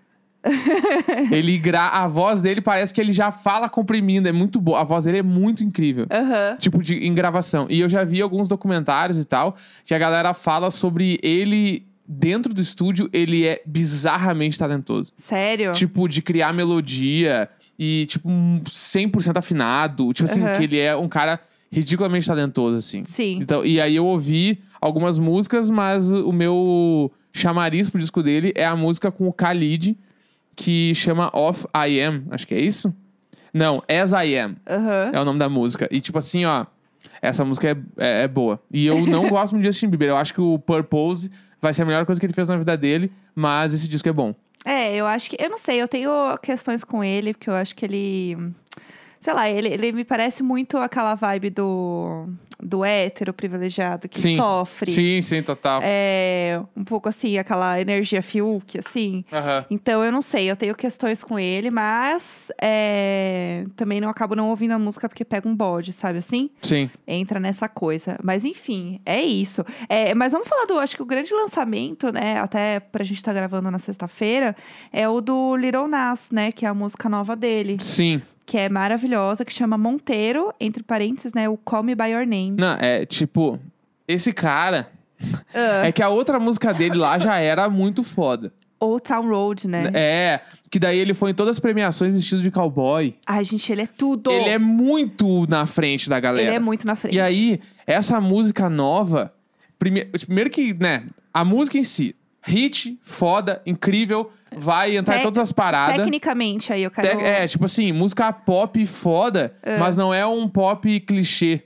ele 1.31 1.57
gra... 1.57 1.87
A 1.89 2.07
voz 2.07 2.41
dele 2.41 2.61
parece 2.61 2.93
que 2.93 2.99
ele 2.99 3.13
já 3.13 3.31
fala 3.31 3.69
comprimindo. 3.69 4.27
É 4.27 4.31
muito 4.31 4.59
boa. 4.59 4.81
A 4.81 4.83
voz 4.83 5.05
dele 5.05 5.19
é 5.19 5.23
muito 5.23 5.63
incrível. 5.63 6.05
Aham. 6.11 6.57
Tipo, 6.57 6.81
de, 6.81 6.95
em 6.95 7.13
gravação. 7.13 7.67
E 7.69 7.79
eu 7.79 7.89
já 7.89 8.03
vi 8.03 8.21
alguns 8.21 8.47
documentários 8.47 9.17
e 9.17 9.25
tal, 9.25 9.55
que 9.83 9.93
a 9.93 9.99
galera 9.99 10.33
fala 10.33 10.71
sobre 10.71 11.19
ele. 11.21 11.85
Dentro 12.13 12.53
do 12.53 12.61
estúdio, 12.61 13.09
ele 13.13 13.45
é 13.45 13.61
bizarramente 13.65 14.59
talentoso. 14.59 15.13
Sério? 15.15 15.71
Tipo, 15.71 16.09
de 16.09 16.21
criar 16.21 16.51
melodia 16.51 17.47
e, 17.79 18.05
tipo, 18.07 18.27
um 18.27 18.61
100% 18.65 19.37
afinado. 19.37 20.11
Tipo 20.11 20.29
assim, 20.29 20.41
Aham. 20.41 20.57
que 20.57 20.63
ele 20.63 20.77
é 20.77 20.93
um 20.93 21.07
cara 21.07 21.39
ridiculamente 21.71 22.27
talentoso, 22.27 22.75
assim. 22.75 23.05
Sim. 23.05 23.37
Então, 23.41 23.65
e 23.65 23.79
aí 23.79 23.95
eu 23.95 24.05
ouvi 24.05 24.59
algumas 24.81 25.17
músicas, 25.17 25.69
mas 25.69 26.11
o 26.11 26.33
meu 26.33 27.11
chamariz 27.31 27.89
pro 27.89 27.99
disco 27.99 28.21
dele 28.21 28.51
é 28.55 28.65
a 28.65 28.75
música 28.75 29.09
com 29.09 29.27
o 29.27 29.31
Khalid, 29.31 29.97
que 30.55 30.93
chama 30.95 31.29
Off 31.33 31.65
I 31.75 31.99
Am. 32.01 32.23
Acho 32.31 32.47
que 32.47 32.53
é 32.55 32.59
isso? 32.59 32.93
Não, 33.53 33.83
As 33.89 34.11
I 34.13 34.37
Am 34.37 34.55
Aham. 34.67 35.11
é 35.13 35.19
o 35.19 35.25
nome 35.25 35.39
da 35.39 35.49
música. 35.49 35.87
E 35.91 35.99
tipo 35.99 36.17
assim, 36.17 36.45
ó, 36.45 36.65
essa 37.21 37.43
música 37.43 37.69
é, 37.69 37.75
é, 37.97 38.23
é 38.23 38.27
boa. 38.27 38.61
E 38.71 38.85
eu 38.85 39.05
não 39.05 39.27
gosto 39.29 39.53
muito 39.53 39.63
de 39.63 39.71
Justin 39.71 39.87
Bieber. 39.89 40.09
Eu 40.09 40.17
acho 40.17 40.33
que 40.33 40.41
o 40.41 40.57
Purpose 40.59 41.29
vai 41.61 41.73
ser 41.73 41.83
a 41.83 41.85
melhor 41.85 42.05
coisa 42.05 42.19
que 42.19 42.25
ele 42.25 42.33
fez 42.33 42.47
na 42.49 42.57
vida 42.57 42.75
dele, 42.77 43.11
mas 43.35 43.73
esse 43.73 43.87
disco 43.87 44.07
é 44.09 44.13
bom. 44.13 44.33
É, 44.65 44.95
eu 44.95 45.05
acho 45.07 45.29
que. 45.29 45.37
Eu 45.39 45.49
não 45.49 45.57
sei, 45.57 45.81
eu 45.81 45.87
tenho 45.87 46.09
questões 46.41 46.83
com 46.83 47.03
ele, 47.03 47.33
porque 47.33 47.49
eu 47.49 47.53
acho 47.53 47.75
que 47.75 47.83
ele. 47.85 48.37
Sei 49.21 49.33
lá, 49.33 49.47
ele, 49.47 49.67
ele 49.67 49.91
me 49.91 50.03
parece 50.03 50.41
muito 50.41 50.77
aquela 50.77 51.13
vibe 51.13 51.51
do, 51.51 52.27
do 52.59 52.83
hétero 52.83 53.31
privilegiado 53.31 54.09
que 54.09 54.19
Sim. 54.19 54.35
sofre. 54.35 54.91
Sim, 54.91 55.21
sim, 55.21 55.43
total. 55.43 55.79
É, 55.83 56.59
um 56.75 56.83
pouco 56.83 57.07
assim, 57.07 57.37
aquela 57.37 57.79
energia 57.79 58.23
Fiuk, 58.23 58.79
assim. 58.79 59.23
Aham. 59.31 59.63
Então, 59.69 60.03
eu 60.03 60.11
não 60.11 60.23
sei, 60.23 60.49
eu 60.49 60.55
tenho 60.55 60.73
questões 60.73 61.23
com 61.23 61.37
ele, 61.37 61.69
mas 61.69 62.51
é, 62.59 63.63
também 63.75 64.01
não 64.01 64.09
acabo 64.09 64.35
não 64.35 64.49
ouvindo 64.49 64.71
a 64.71 64.79
música 64.79 65.07
porque 65.07 65.23
pega 65.23 65.47
um 65.47 65.55
bode, 65.55 65.93
sabe 65.93 66.17
assim? 66.17 66.49
Sim. 66.59 66.89
Entra 67.07 67.39
nessa 67.39 67.69
coisa. 67.69 68.17
Mas 68.23 68.43
enfim, 68.43 68.99
é 69.05 69.21
isso. 69.21 69.63
É, 69.87 70.15
mas 70.15 70.33
vamos 70.33 70.47
falar 70.47 70.65
do, 70.65 70.79
acho 70.79 70.95
que 70.95 71.03
o 71.03 71.05
grande 71.05 71.31
lançamento, 71.31 72.11
né, 72.11 72.39
até 72.39 72.79
pra 72.79 73.03
gente 73.03 73.17
estar 73.17 73.33
gravando 73.33 73.69
na 73.69 73.77
sexta-feira, 73.77 74.55
é 74.91 75.07
o 75.07 75.21
do 75.21 75.55
Little 75.55 75.87
Nas, 75.87 76.31
né, 76.31 76.51
que 76.51 76.65
é 76.65 76.69
a 76.69 76.73
música 76.73 77.07
nova 77.07 77.35
dele, 77.35 77.77
Sim. 77.79 78.19
Que 78.51 78.57
é 78.57 78.67
maravilhosa, 78.67 79.45
que 79.45 79.53
chama 79.53 79.77
Monteiro, 79.77 80.53
entre 80.59 80.83
parênteses, 80.83 81.31
né, 81.31 81.47
o 81.47 81.55
Call 81.55 81.83
Me 81.83 81.95
By 81.95 82.09
Your 82.09 82.27
Name. 82.27 82.57
Não, 82.59 82.73
é 82.81 83.05
tipo, 83.05 83.57
esse 84.05 84.33
cara. 84.33 84.91
Ah, 85.53 85.87
É 85.87 85.91
que 85.93 86.03
a 86.03 86.09
outra 86.09 86.37
música 86.37 86.73
dele 86.73 86.95
lá 86.95 87.17
já 87.17 87.37
era 87.37 87.69
muito 87.69 88.03
foda. 88.03 88.51
Old 88.77 89.03
Town 89.03 89.29
Road, 89.29 89.69
né? 89.69 89.89
É, 89.93 90.41
que 90.69 90.79
daí 90.79 90.97
ele 90.97 91.13
foi 91.13 91.31
em 91.31 91.33
todas 91.33 91.55
as 91.55 91.59
premiações 91.61 92.11
vestido 92.13 92.41
de 92.41 92.51
cowboy. 92.51 93.15
Ai, 93.25 93.45
gente, 93.45 93.71
ele 93.71 93.83
é 93.83 93.87
tudo. 93.87 94.29
Ele 94.29 94.49
é 94.49 94.57
muito 94.57 95.47
na 95.47 95.65
frente 95.65 96.09
da 96.09 96.19
galera. 96.19 96.49
Ele 96.49 96.55
é 96.57 96.59
muito 96.59 96.85
na 96.85 96.97
frente. 96.97 97.15
E 97.15 97.21
aí, 97.21 97.61
essa 97.87 98.19
música 98.19 98.69
nova, 98.69 99.33
prime... 99.79 100.03
primeiro 100.25 100.49
que, 100.49 100.73
né, 100.73 101.03
a 101.33 101.45
música 101.45 101.77
em 101.77 101.83
si, 101.85 102.13
hit, 102.43 102.97
foda, 103.03 103.61
incrível, 103.65 104.31
vai 104.55 104.97
entrar 104.97 105.15
em 105.15 105.17
Tec- 105.17 105.23
todas 105.23 105.39
as 105.39 105.51
paradas. 105.51 105.97
Tecnicamente, 105.97 106.73
aí 106.73 106.83
eu 106.83 106.91
quero... 106.91 107.17
Te- 107.17 107.23
É, 107.23 107.47
tipo 107.47 107.65
assim, 107.65 107.91
música 107.91 108.31
pop 108.33 108.85
foda, 108.85 109.53
mas 109.79 109.95
não 109.95 110.13
é 110.13 110.25
um 110.25 110.47
pop 110.47 110.99
clichê. 111.01 111.61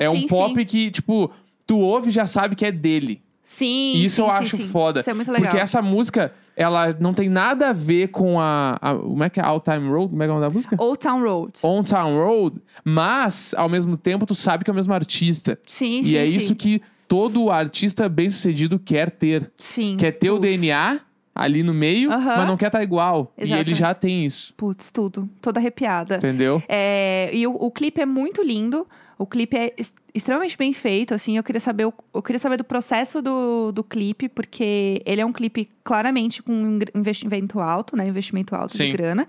É 0.00 0.10
um 0.10 0.16
sim, 0.16 0.26
pop 0.26 0.54
sim. 0.54 0.64
que, 0.64 0.90
tipo, 0.90 1.30
tu 1.66 1.78
ouve 1.78 2.08
e 2.08 2.12
já 2.12 2.26
sabe 2.26 2.54
que 2.56 2.66
é 2.66 2.72
dele. 2.72 3.22
Sim, 3.42 3.92
E 3.96 4.04
isso 4.04 4.16
sim, 4.16 4.22
eu 4.22 4.30
acho 4.30 4.58
foda. 4.68 5.00
Isso 5.00 5.10
é 5.10 5.14
muito 5.14 5.30
legal. 5.30 5.50
Porque 5.50 5.62
essa 5.62 5.82
música, 5.82 6.32
ela 6.56 6.94
não 6.98 7.12
tem 7.12 7.28
nada 7.28 7.68
a 7.68 7.72
ver 7.74 8.08
com 8.08 8.40
a. 8.40 8.78
a- 8.80 8.94
como 8.96 9.22
é 9.22 9.28
que 9.28 9.38
é? 9.38 9.44
All 9.44 9.60
Time 9.60 9.86
Road? 9.86 10.08
Como 10.08 10.22
é 10.22 10.26
que 10.26 10.30
é 10.30 10.34
o 10.34 10.36
nome 10.36 10.48
da 10.48 10.52
música? 10.52 10.76
Old 10.82 10.98
Town 10.98 11.22
Road. 11.22 11.52
On 11.62 11.82
Town 11.82 12.16
Road, 12.24 12.56
mas, 12.82 13.54
ao 13.56 13.68
mesmo 13.68 13.96
tempo, 13.98 14.24
tu 14.24 14.34
sabe 14.34 14.64
que 14.64 14.70
é 14.70 14.72
o 14.72 14.74
mesmo 14.74 14.94
artista. 14.94 15.58
Sim, 15.68 16.00
e 16.00 16.04
sim, 16.04 16.16
é 16.16 16.26
sim. 16.26 16.36
isso 16.36 16.54
que 16.56 16.80
todo 17.08 17.50
artista 17.50 18.08
bem-sucedido 18.08 18.78
quer 18.78 19.10
ter. 19.10 19.50
Sim. 19.56 19.96
Quer 19.98 20.12
ter 20.12 20.30
o 20.30 20.38
Putz. 20.38 20.58
DNA 20.60 21.00
ali 21.34 21.62
no 21.64 21.74
meio, 21.74 22.10
mas 22.10 22.46
não 22.46 22.56
quer 22.56 22.66
estar 22.66 22.82
igual. 22.82 23.32
E 23.36 23.44
Exato. 23.44 23.60
ele 23.60 23.74
já 23.74 23.92
tem 23.92 24.24
isso. 24.24 24.54
Putz, 24.54 24.90
tudo. 24.90 25.28
Toda 25.40 25.58
arrepiada. 25.58 26.16
Entendeu? 26.16 26.62
É, 26.68 27.28
e 27.32 27.46
o, 27.46 27.52
o 27.54 27.70
clipe 27.70 28.00
é 28.00 28.06
muito 28.06 28.42
lindo, 28.42 28.86
O 29.18 29.26
clipe 29.26 29.56
é 29.56 29.72
extremamente 30.14 30.56
bem 30.56 30.72
feito, 30.72 31.12
assim. 31.12 31.36
Eu 31.36 31.42
queria 31.42 31.60
saber, 31.60 31.84
eu 31.84 32.22
queria 32.22 32.38
saber 32.38 32.56
do 32.56 32.64
processo 32.64 33.20
do, 33.20 33.72
do 33.72 33.82
clipe, 33.82 34.28
porque 34.28 35.02
ele 35.04 35.20
é 35.20 35.26
um 35.26 35.32
clipe 35.32 35.68
claramente 35.82 36.42
com 36.42 36.52
um 36.52 36.78
investimento 36.94 37.58
alto, 37.58 37.96
né? 37.96 38.06
Investimento 38.06 38.54
alto 38.54 38.76
Sim. 38.76 38.84
de 38.86 38.92
grana. 38.92 39.26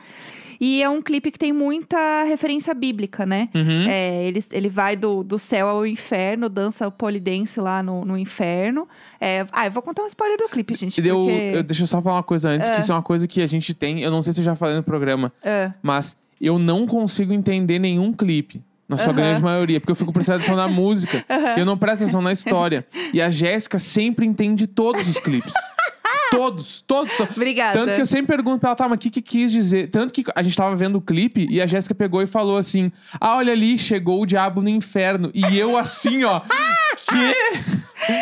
E 0.61 0.81
é 0.81 0.87
um 0.89 1.01
clipe 1.01 1.31
que 1.31 1.39
tem 1.39 1.51
muita 1.51 2.23
referência 2.23 2.73
bíblica, 2.73 3.25
né? 3.25 3.49
Uhum. 3.53 3.87
É, 3.89 4.23
ele, 4.25 4.43
ele 4.51 4.69
vai 4.69 4.95
do, 4.95 5.23
do 5.23 5.37
céu 5.37 5.67
ao 5.67 5.85
inferno, 5.85 6.47
dança 6.47 6.87
o 6.87 6.91
polidense 6.91 7.59
lá 7.59 7.83
no, 7.83 8.05
no 8.05 8.17
inferno. 8.17 8.87
É, 9.19 9.45
ah, 9.51 9.65
eu 9.65 9.71
vou 9.71 9.81
contar 9.83 10.03
um 10.03 10.07
spoiler 10.07 10.37
do 10.37 10.47
clipe, 10.47 10.75
gente. 10.75 11.01
Porque... 11.01 11.09
eu, 11.09 11.63
deixa 11.63 11.83
eu 11.83 11.87
só 11.87 12.01
falar 12.01 12.17
uma 12.17 12.23
coisa 12.23 12.49
antes, 12.49 12.69
que 12.69 12.75
É. 12.77 12.79
isso 12.79 12.91
é 12.91 12.95
uma 12.95 13.01
coisa 13.03 13.27
que 13.27 13.41
a 13.41 13.47
gente 13.47 13.73
tem. 13.73 14.01
Eu 14.01 14.11
não 14.11 14.21
sei 14.21 14.31
se 14.33 14.39
eu 14.39 14.45
já 14.45 14.55
falei 14.55 14.77
no 14.77 14.83
programa, 14.83 15.33
É. 15.43 15.73
mas 15.81 16.15
eu 16.39 16.57
não 16.59 16.85
consigo 16.85 17.33
entender 17.33 17.79
nenhum 17.79 18.13
clipe. 18.13 18.63
Na 18.87 18.97
sua 18.97 19.07
Aham. 19.07 19.15
grande 19.15 19.41
maioria, 19.41 19.79
porque 19.79 19.91
eu 19.91 19.95
fico 19.95 20.13
prestando 20.13 20.37
atenção 20.37 20.55
na 20.55 20.67
música. 20.67 21.25
e 21.55 21.59
Eu 21.59 21.65
não 21.65 21.77
presto 21.77 22.03
atenção 22.03 22.21
na 22.21 22.31
história. 22.31 22.85
E 23.13 23.21
a 23.21 23.29
Jéssica 23.29 23.79
sempre 23.79 24.25
entende 24.25 24.67
todos 24.67 25.07
os 25.07 25.17
clipes. 25.19 25.53
todos, 26.29 26.81
todos. 26.81 27.11
Obrigada. 27.19 27.79
Tanto 27.79 27.95
que 27.95 28.01
eu 28.01 28.05
sempre 28.05 28.35
pergunto 28.35 28.59
pra 28.59 28.69
ela, 28.69 28.75
tá, 28.75 28.87
mas 28.87 28.97
o 28.97 28.99
que 28.99 29.09
que 29.09 29.21
quis 29.21 29.51
dizer? 29.51 29.89
Tanto 29.89 30.13
que 30.13 30.23
a 30.35 30.43
gente 30.43 30.55
tava 30.55 30.75
vendo 30.75 30.97
o 30.97 31.01
clipe 31.01 31.47
e 31.49 31.61
a 31.61 31.65
Jéssica 31.67 31.95
pegou 31.95 32.21
e 32.21 32.27
falou 32.27 32.57
assim: 32.57 32.91
Ah, 33.19 33.37
olha 33.37 33.53
ali, 33.53 33.77
chegou 33.77 34.21
o 34.21 34.25
diabo 34.25 34.61
no 34.61 34.69
inferno. 34.69 35.31
E 35.33 35.57
eu 35.57 35.77
assim, 35.77 36.23
ó. 36.23 36.41
Quê? 38.05 38.13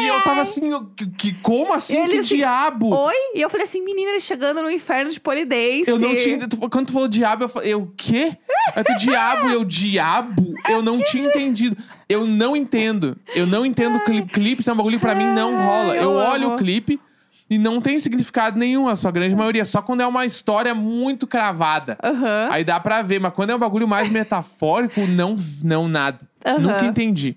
e 0.00 0.06
eu 0.08 0.20
tava 0.22 0.40
assim, 0.42 0.70
que, 0.96 1.06
que- 1.06 1.32
como 1.42 1.72
assim? 1.74 1.96
Ele 1.96 2.12
que 2.12 2.18
assim, 2.18 2.36
diabo? 2.36 2.94
Oi? 2.94 3.14
E 3.34 3.40
eu 3.42 3.50
falei 3.50 3.64
assim, 3.66 3.82
menina, 3.82 4.10
ele 4.10 4.20
chegando 4.20 4.62
no 4.62 4.70
inferno 4.70 5.10
de 5.10 5.18
polidense. 5.20 5.90
Eu 5.90 5.98
não 5.98 6.14
tinha. 6.14 6.46
tu- 6.48 6.56
Quando 6.68 6.86
tu 6.86 6.92
falou 6.92 7.08
diabo, 7.08 7.44
eu 7.44 7.48
falei, 7.48 7.72
eu 7.74 7.82
o 7.82 7.92
quê? 7.96 8.36
Aí 8.74 8.84
tu, 8.84 8.96
diabo, 8.98 9.48
eu 9.48 9.64
diabo? 9.64 10.54
Eu 10.68 10.82
não 10.82 10.98
tinha 11.00 11.24
entendido. 11.26 11.76
Eu 12.08 12.26
não 12.26 12.56
entendo. 12.56 13.16
Eu 13.34 13.46
não 13.46 13.64
entendo 13.66 13.98
cli 14.00 14.22
clipe, 14.26 14.60
isso 14.60 14.70
é 14.70 14.72
um 14.72 14.76
bagulho 14.76 14.98
que 14.98 15.04
pra 15.04 15.14
mim 15.14 15.26
não 15.26 15.54
rola. 15.66 15.92
Ai, 15.92 15.98
Eu, 15.98 16.02
eu 16.02 16.12
olho 16.12 16.46
amo. 16.46 16.54
o 16.54 16.58
clipe 16.58 17.00
e 17.48 17.58
não 17.58 17.80
tem 17.80 17.98
significado 18.00 18.58
nenhum, 18.58 18.88
a 18.88 18.96
sua 18.96 19.10
grande 19.10 19.34
maioria. 19.36 19.64
Só 19.64 19.80
quando 19.82 20.00
é 20.00 20.06
uma 20.06 20.24
história 20.24 20.74
muito 20.74 21.26
cravada. 21.26 21.96
Aham. 22.02 22.48
Aí 22.50 22.64
dá 22.64 22.78
pra 22.80 23.02
ver, 23.02 23.20
mas 23.20 23.32
quando 23.34 23.50
é 23.50 23.54
um 23.56 23.58
bagulho 23.58 23.86
mais 23.86 24.08
metafórico, 24.08 25.06
não, 25.06 25.34
não 25.64 25.86
nada. 25.88 26.20
Aham. 26.44 26.58
Nunca 26.58 26.84
entendi. 26.86 27.36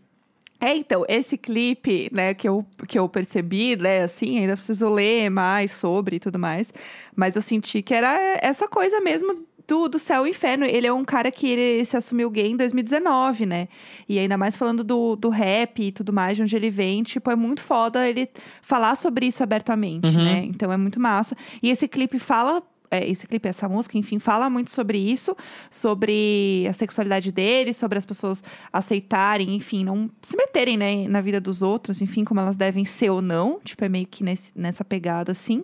É, 0.61 0.75
então, 0.75 1.05
esse 1.07 1.37
clipe, 1.37 2.09
né, 2.11 2.33
que 2.33 2.47
eu, 2.47 2.65
que 2.87 2.99
eu 2.99 3.07
percebi, 3.07 3.75
né, 3.77 4.03
assim, 4.03 4.39
ainda 4.39 4.57
preciso 4.57 4.89
ler 4.89 5.29
mais 5.29 5.71
sobre 5.71 6.17
e 6.17 6.19
tudo 6.19 6.37
mais. 6.37 6.73
Mas 7.15 7.35
eu 7.35 7.41
senti 7.41 7.81
que 7.81 7.93
era 7.93 8.37
essa 8.41 8.67
coisa 8.67 8.99
mesmo 8.99 9.45
do, 9.65 9.87
do 9.87 9.97
céu 9.97 10.27
e 10.27 10.31
inferno. 10.31 10.65
Ele 10.65 10.85
é 10.87 10.91
um 10.91 11.05
cara 11.05 11.31
que 11.31 11.47
ele 11.47 11.85
se 11.85 11.95
assumiu 11.95 12.29
gay 12.29 12.47
em 12.47 12.57
2019, 12.57 13.45
né? 13.45 13.67
E 14.07 14.19
ainda 14.19 14.35
mais 14.37 14.57
falando 14.57 14.83
do, 14.83 15.15
do 15.15 15.29
rap 15.29 15.79
e 15.81 15.91
tudo 15.91 16.11
mais, 16.11 16.35
de 16.35 16.43
onde 16.43 16.55
ele 16.55 16.69
vem, 16.69 17.03
tipo, 17.03 17.29
é 17.31 17.35
muito 17.35 17.61
foda 17.63 18.05
ele 18.07 18.27
falar 18.61 18.95
sobre 18.97 19.27
isso 19.27 19.41
abertamente, 19.43 20.07
Uhum. 20.07 20.23
né? 20.25 20.43
Então 20.45 20.73
é 20.73 20.77
muito 20.77 20.99
massa. 20.99 21.37
E 21.63 21.69
esse 21.69 21.87
clipe 21.87 22.19
fala. 22.19 22.61
É, 22.91 23.07
esse 23.07 23.27
clipe, 23.27 23.47
essa 23.47 23.67
música, 23.69 23.97
enfim, 23.97 24.19
fala 24.19 24.49
muito 24.49 24.71
sobre 24.71 24.97
isso, 24.97 25.35
sobre 25.69 26.65
a 26.69 26.73
sexualidade 26.73 27.31
dele, 27.31 27.73
sobre 27.73 27.97
as 27.97 28.05
pessoas 28.05 28.43
aceitarem, 28.73 29.55
enfim, 29.55 29.83
não 29.83 30.09
se 30.21 30.35
meterem, 30.35 30.77
né, 30.77 31.07
na 31.07 31.21
vida 31.21 31.39
dos 31.39 31.61
outros, 31.61 32.01
enfim, 32.01 32.23
como 32.23 32.39
elas 32.39 32.57
devem 32.57 32.85
ser 32.85 33.09
ou 33.09 33.21
não. 33.21 33.59
Tipo, 33.63 33.85
é 33.85 33.89
meio 33.89 34.07
que 34.07 34.23
nesse- 34.23 34.51
nessa 34.55 34.83
pegada, 34.83 35.31
assim. 35.31 35.63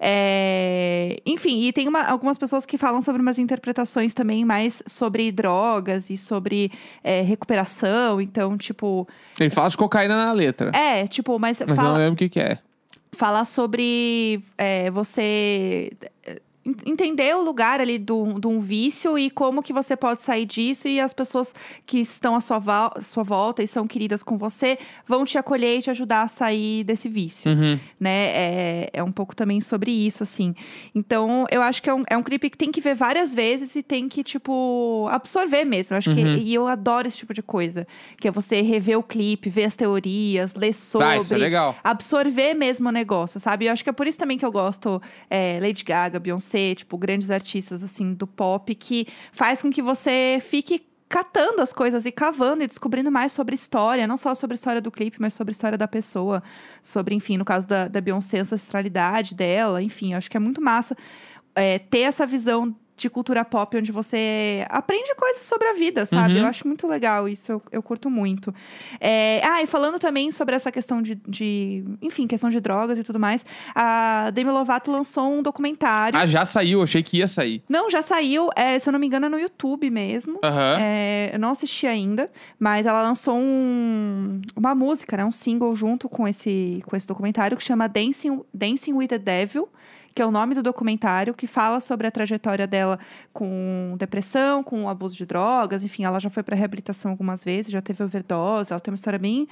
É, 0.00 1.16
Enfim, 1.26 1.62
e 1.64 1.72
tem 1.72 1.88
uma- 1.88 2.02
algumas 2.04 2.36
pessoas 2.38 2.64
que 2.66 2.76
falam 2.78 3.00
sobre 3.02 3.20
umas 3.22 3.38
interpretações 3.38 4.12
também 4.14 4.44
mais 4.44 4.82
sobre 4.86 5.30
drogas 5.32 6.10
e 6.10 6.16
sobre 6.16 6.70
é, 7.02 7.20
recuperação. 7.22 8.20
Então, 8.20 8.56
tipo, 8.58 9.06
Ele 9.38 9.50
fala 9.50 9.68
de 9.70 9.76
cocaína 9.76 10.24
na 10.26 10.32
letra. 10.32 10.70
é, 10.74 11.06
tipo, 11.06 11.38
mas, 11.38 11.60
Mas 11.60 11.68
eu 11.70 11.76
fala, 11.76 11.88
não 11.90 11.96
lembro 11.98 12.14
o 12.14 12.16
que, 12.16 12.28
que 12.28 12.40
é. 12.40 12.58
falar 13.12 13.44
sobre 13.44 14.40
é, 14.58 14.90
você 14.90 15.90
entender 16.86 17.34
o 17.36 17.42
lugar 17.42 17.80
ali 17.80 17.98
do- 17.98 18.38
de 18.40 18.46
um 18.46 18.58
vício 18.60 19.18
e 19.18 19.28
como 19.30 19.62
que 19.62 19.72
você 19.72 19.94
pode 19.96 20.20
sair 20.22 20.46
disso 20.46 20.88
e 20.88 20.98
as 20.98 21.12
pessoas 21.12 21.54
que 21.84 21.98
estão 22.00 22.34
à 22.34 22.40
sua, 22.40 22.60
sua 23.02 23.22
volta 23.22 23.62
e 23.62 23.68
são 23.68 23.86
queridas 23.86 24.22
com 24.22 24.38
você 24.38 24.78
vão 25.06 25.24
te 25.24 25.36
acolher 25.36 25.78
e 25.78 25.82
te 25.82 25.90
ajudar 25.90 26.22
a 26.22 26.28
sair 26.28 26.82
desse 26.84 27.08
vício, 27.08 27.50
Uhum. 27.50 27.78
né? 28.00 28.26
É, 28.34 28.90
é 28.94 29.02
um 29.02 29.12
pouco 29.12 29.36
também 29.36 29.60
sobre 29.60 29.90
isso, 29.90 30.22
assim. 30.22 30.54
Então, 30.94 31.46
eu 31.50 31.60
acho 31.62 31.82
que 31.82 31.90
é 31.90 31.94
um, 31.94 32.02
é 32.08 32.16
um 32.16 32.22
clipe 32.22 32.48
que 32.48 32.56
tem 32.56 32.72
que 32.72 32.80
ver 32.80 32.94
várias 32.94 33.34
vezes 33.34 33.74
e 33.76 33.82
tem 33.82 34.08
que, 34.08 34.22
tipo, 34.24 35.06
absorver 35.10 35.64
mesmo. 35.64 35.94
Eu 35.94 35.98
acho 35.98 36.10
Uhum. 36.10 36.16
que, 36.16 36.22
e 36.22 36.54
eu 36.54 36.66
adoro 36.66 37.06
esse 37.08 37.18
tipo 37.18 37.34
de 37.34 37.42
coisa. 37.42 37.86
Que 38.18 38.28
é 38.28 38.30
você 38.30 38.62
rever 38.62 38.98
o 38.98 39.02
clipe, 39.02 39.50
ver 39.50 39.64
as 39.64 39.76
teorias, 39.76 40.54
ler 40.54 40.72
sobre 40.72 41.06
Tá, 41.06 41.16
isso 41.18 41.34
é 41.34 41.36
legal. 41.38 41.76
absorver 41.84 42.54
mesmo 42.54 42.88
o 42.88 42.92
negócio, 42.92 43.38
sabe? 43.38 43.66
Eu 43.66 43.72
acho 43.72 43.82
que 43.84 43.90
é 43.90 43.92
por 43.92 44.06
isso 44.06 44.18
também 44.18 44.38
que 44.38 44.44
eu 44.46 44.52
gosto 44.52 45.00
é, 45.28 45.58
Lady 45.60 45.84
Gaga, 45.84 46.18
Beyoncé, 46.18 46.53
tipo, 46.74 46.96
grandes 46.96 47.30
artistas, 47.30 47.82
assim, 47.82 48.14
do 48.14 48.26
pop, 48.26 48.74
que 48.74 49.06
faz 49.32 49.62
com 49.62 49.70
que 49.70 49.82
você 49.82 50.38
fique 50.40 50.86
catando 51.08 51.62
as 51.62 51.72
coisas 51.72 52.04
e 52.04 52.10
cavando 52.10 52.64
e 52.64 52.66
descobrindo 52.66 53.10
mais 53.10 53.32
sobre 53.32 53.54
história, 53.54 54.06
não 54.06 54.16
só 54.16 54.34
sobre 54.34 54.54
a 54.54 54.56
história 54.56 54.80
do 54.80 54.90
clipe, 54.90 55.20
mas 55.20 55.34
sobre 55.34 55.52
a 55.52 55.54
história 55.54 55.78
da 55.78 55.86
pessoa, 55.86 56.42
sobre, 56.82 57.14
enfim, 57.14 57.36
no 57.36 57.44
caso 57.44 57.68
da, 57.68 57.86
da 57.88 58.00
Beyoncé, 58.00 58.38
a 58.38 58.42
ancestralidade 58.42 59.34
dela, 59.34 59.82
enfim, 59.82 60.14
acho 60.14 60.30
que 60.30 60.36
é 60.36 60.40
muito 60.40 60.60
massa 60.60 60.96
é, 61.54 61.78
ter 61.78 62.00
essa 62.00 62.26
visão 62.26 62.74
de 62.96 63.10
cultura 63.10 63.44
pop 63.44 63.76
onde 63.76 63.90
você 63.90 64.64
aprende 64.68 65.12
coisas 65.16 65.42
sobre 65.44 65.66
a 65.68 65.72
vida, 65.74 66.06
sabe? 66.06 66.34
Uhum. 66.34 66.40
Eu 66.40 66.46
acho 66.46 66.66
muito 66.66 66.86
legal 66.86 67.28
isso, 67.28 67.50
eu, 67.50 67.62
eu 67.72 67.82
curto 67.82 68.08
muito. 68.08 68.54
É, 69.00 69.40
ah, 69.44 69.62
e 69.62 69.66
falando 69.66 69.98
também 69.98 70.30
sobre 70.30 70.54
essa 70.54 70.70
questão 70.70 71.02
de, 71.02 71.16
de, 71.26 71.84
enfim, 72.00 72.26
questão 72.26 72.48
de 72.48 72.60
drogas 72.60 72.96
e 72.96 73.02
tudo 73.02 73.18
mais, 73.18 73.44
a 73.74 74.30
Demi 74.32 74.50
Lovato 74.50 74.92
lançou 74.92 75.28
um 75.32 75.42
documentário. 75.42 76.18
Ah, 76.18 76.24
já 76.26 76.46
saiu, 76.46 76.82
achei 76.82 77.02
que 77.02 77.18
ia 77.18 77.26
sair. 77.28 77.62
Não, 77.68 77.90
já 77.90 78.00
saiu, 78.00 78.48
é, 78.54 78.78
se 78.78 78.88
eu 78.88 78.92
não 78.92 79.00
me 79.00 79.06
engano, 79.06 79.26
é 79.26 79.28
no 79.28 79.38
YouTube 79.40 79.90
mesmo. 79.90 80.38
Aham. 80.44 80.76
É, 80.80 81.30
eu 81.32 81.38
não 81.38 81.50
assisti 81.50 81.86
ainda, 81.86 82.30
mas 82.60 82.86
ela 82.86 83.02
lançou 83.02 83.34
um- 83.36 84.40
uma 84.56 84.74
música, 84.74 85.16
né, 85.16 85.24
um 85.24 85.32
single 85.32 85.74
junto 85.74 86.08
com 86.08 86.28
esse, 86.28 86.82
com 86.86 86.96
esse 86.96 87.06
documentário 87.08 87.56
que 87.56 87.64
chama 87.64 87.88
Dancing, 87.88 88.42
Dancing 88.52 88.92
with 88.92 89.08
the 89.08 89.18
Devil, 89.18 89.68
que 90.14 90.22
é 90.22 90.26
o 90.26 90.30
nome 90.30 90.54
do 90.54 90.62
documentário, 90.62 91.34
que 91.34 91.46
fala 91.46 91.80
sobre 91.80 92.06
a 92.06 92.10
trajetória 92.10 92.66
dela 92.66 92.98
com 93.32 93.96
depressão, 93.98 94.62
com 94.62 94.88
abuso 94.88 95.16
de 95.16 95.26
drogas, 95.26 95.82
enfim, 95.82 96.04
ela 96.04 96.20
já 96.20 96.30
foi 96.30 96.42
para 96.42 96.54
reabilitação 96.54 97.10
algumas 97.10 97.42
vezes, 97.42 97.72
já 97.72 97.80
teve 97.80 98.02
overdose, 98.04 98.72
ela 98.72 98.78
tem 98.80 98.92
uma 98.92 98.96
história 98.96 99.18
bem 99.18 99.48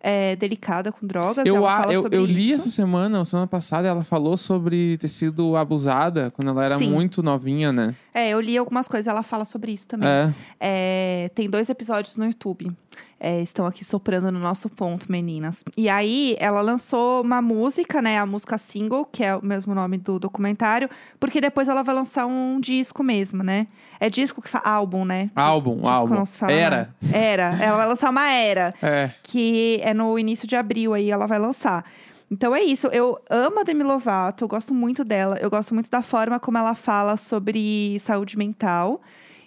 é, 0.00 0.36
delicada 0.36 0.92
com 0.92 1.06
drogas. 1.06 1.44
Eu, 1.46 1.56
ela 1.56 1.72
a- 1.74 1.80
fala 1.82 1.92
eu, 1.92 2.06
eu 2.10 2.24
li 2.24 2.50
isso. 2.50 2.60
essa 2.62 2.70
semana, 2.70 3.24
semana 3.24 3.46
passada, 3.46 3.88
ela 3.88 4.04
falou 4.04 4.36
sobre 4.36 4.96
ter 4.98 5.08
sido 5.08 5.56
abusada 5.56 6.30
quando 6.30 6.48
ela 6.50 6.64
era 6.64 6.78
Sim. 6.78 6.90
muito 6.90 7.22
novinha, 7.22 7.72
né? 7.72 7.94
É, 8.14 8.30
eu 8.30 8.40
li 8.40 8.56
algumas 8.56 8.88
coisas, 8.88 9.06
ela 9.06 9.22
fala 9.22 9.44
sobre 9.44 9.72
isso 9.72 9.88
também. 9.88 10.08
É. 10.08 10.32
É, 10.60 11.30
tem 11.34 11.50
dois 11.50 11.68
episódios 11.68 12.16
no 12.16 12.24
YouTube. 12.24 12.70
É, 13.18 13.40
estão 13.40 13.66
aqui 13.66 13.84
soprando 13.84 14.30
no 14.30 14.38
nosso 14.38 14.68
ponto, 14.68 15.10
meninas. 15.10 15.64
E 15.76 15.88
aí, 15.88 16.36
ela 16.38 16.60
lançou 16.60 17.22
uma 17.22 17.40
música, 17.40 18.02
né? 18.02 18.18
A 18.18 18.26
música 18.26 18.58
single, 18.58 19.06
que 19.06 19.24
é 19.24 19.34
o 19.34 19.44
mesmo 19.44 19.74
nome 19.74 19.96
do 19.96 20.18
documentário, 20.18 20.88
porque 21.18 21.40
depois 21.40 21.66
ela 21.68 21.82
vai 21.82 21.94
lançar 21.94 22.26
um 22.26 22.60
disco 22.60 23.02
mesmo, 23.02 23.42
né? 23.42 23.66
É 23.98 24.10
disco 24.10 24.42
que 24.42 24.48
fala 24.48 24.64
álbum, 24.68 25.04
né? 25.04 25.30
Álbum, 25.34 25.76
Disco 25.76 25.88
álbum. 25.88 26.14
não 26.14 26.26
se 26.26 26.36
fala 26.36 26.52
Era. 26.52 26.94
mais. 27.00 27.14
Era. 27.14 27.56
Ela 27.62 27.76
vai 27.78 27.86
lançar 27.88 28.10
uma 28.10 28.30
era, 28.30 28.74
É. 28.82 29.10
que 29.22 29.80
é 29.82 29.94
no 29.94 30.18
início 30.18 30.46
de 30.46 30.54
abril 30.54 30.92
aí 30.92 31.10
ela 31.10 31.26
vai 31.26 31.38
lançar. 31.38 31.84
Então 32.30 32.54
é 32.54 32.60
isso, 32.62 32.88
eu 32.88 33.18
amo 33.30 33.60
a 33.60 33.62
Demi 33.62 33.84
Lovato, 33.84 34.42
eu 34.44 34.48
gosto 34.48 34.74
muito 34.74 35.04
dela, 35.04 35.38
eu 35.40 35.48
gosto 35.48 35.72
muito 35.72 35.88
da 35.88 36.02
forma 36.02 36.40
como 36.40 36.58
ela 36.58 36.74
fala 36.74 37.16
sobre 37.16 37.96
saúde 38.00 38.36
mental. 38.36 39.00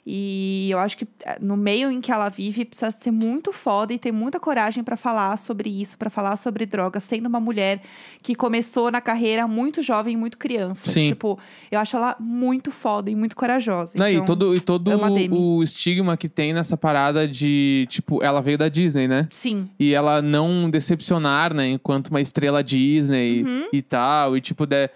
E 0.06 0.68
eu 0.72 0.80
acho 0.80 0.98
que 0.98 1.08
eh, 1.26 1.38
no 1.40 1.56
meio 1.56 1.92
em 1.92 2.02
que 2.02 2.12
ela 2.12 2.30
vive 2.30 2.66
precisa 2.66 2.92
ser 2.92 3.12
muito 3.12 3.52
foda 3.54 3.94
e 3.94 4.00
ter 4.00 4.12
muita 4.12 4.40
coragem 4.40 4.84
pra 4.84 4.98
falar 4.98 5.38
sobre 5.38 5.70
isso, 5.70 5.98
pra 5.98 6.10
falar 6.10 6.36
sobre 6.38 6.66
drogas, 6.66 7.04
sendo 7.04 7.28
uma 7.28 7.40
mulher 7.40 7.82
que 8.22 8.34
começou 8.36 8.92
na 8.92 9.02
carreira 9.02 9.48
muito 9.48 9.84
jovem, 9.84 10.18
muito 10.18 10.38
criança. 10.38 10.90
Sim. 10.90 11.10
Tipo, 11.10 11.38
eu 11.72 11.80
acho 11.80 11.96
ela 11.96 12.16
muito 12.20 12.72
foda 12.72 13.10
e 13.12 13.16
muito 13.16 13.36
corajosa. 13.36 13.94
Não, 13.98 14.08
Então, 14.08 14.24
e 14.24 14.28
todo, 14.28 14.56
e 14.56 14.60
todo 14.60 14.92
o 15.32 15.64
estigma 15.64 16.18
que 16.18 16.28
tem 16.30 16.54
nessa 16.54 16.76
parada 16.78 17.28
de, 17.28 17.86
tipo, 17.90 18.24
ela 18.24 18.42
veio 18.42 18.58
da 18.58 18.70
Disney, 18.70 19.08
né? 19.08 19.28
Sim, 19.30 19.70
E 19.80 19.94
ela 19.94 20.22
não 20.22 20.70
decepcionar, 20.70 21.54
né? 21.54 21.70
Enquanto 21.70 22.08
uma 22.08 22.22
estrela 22.22 22.64
Disney 22.64 23.44
Uhum. 23.44 23.68
e 23.72 23.82
tal. 23.82 24.36
E, 24.38 24.42
tipo, 24.42 24.66
de- 24.66 24.90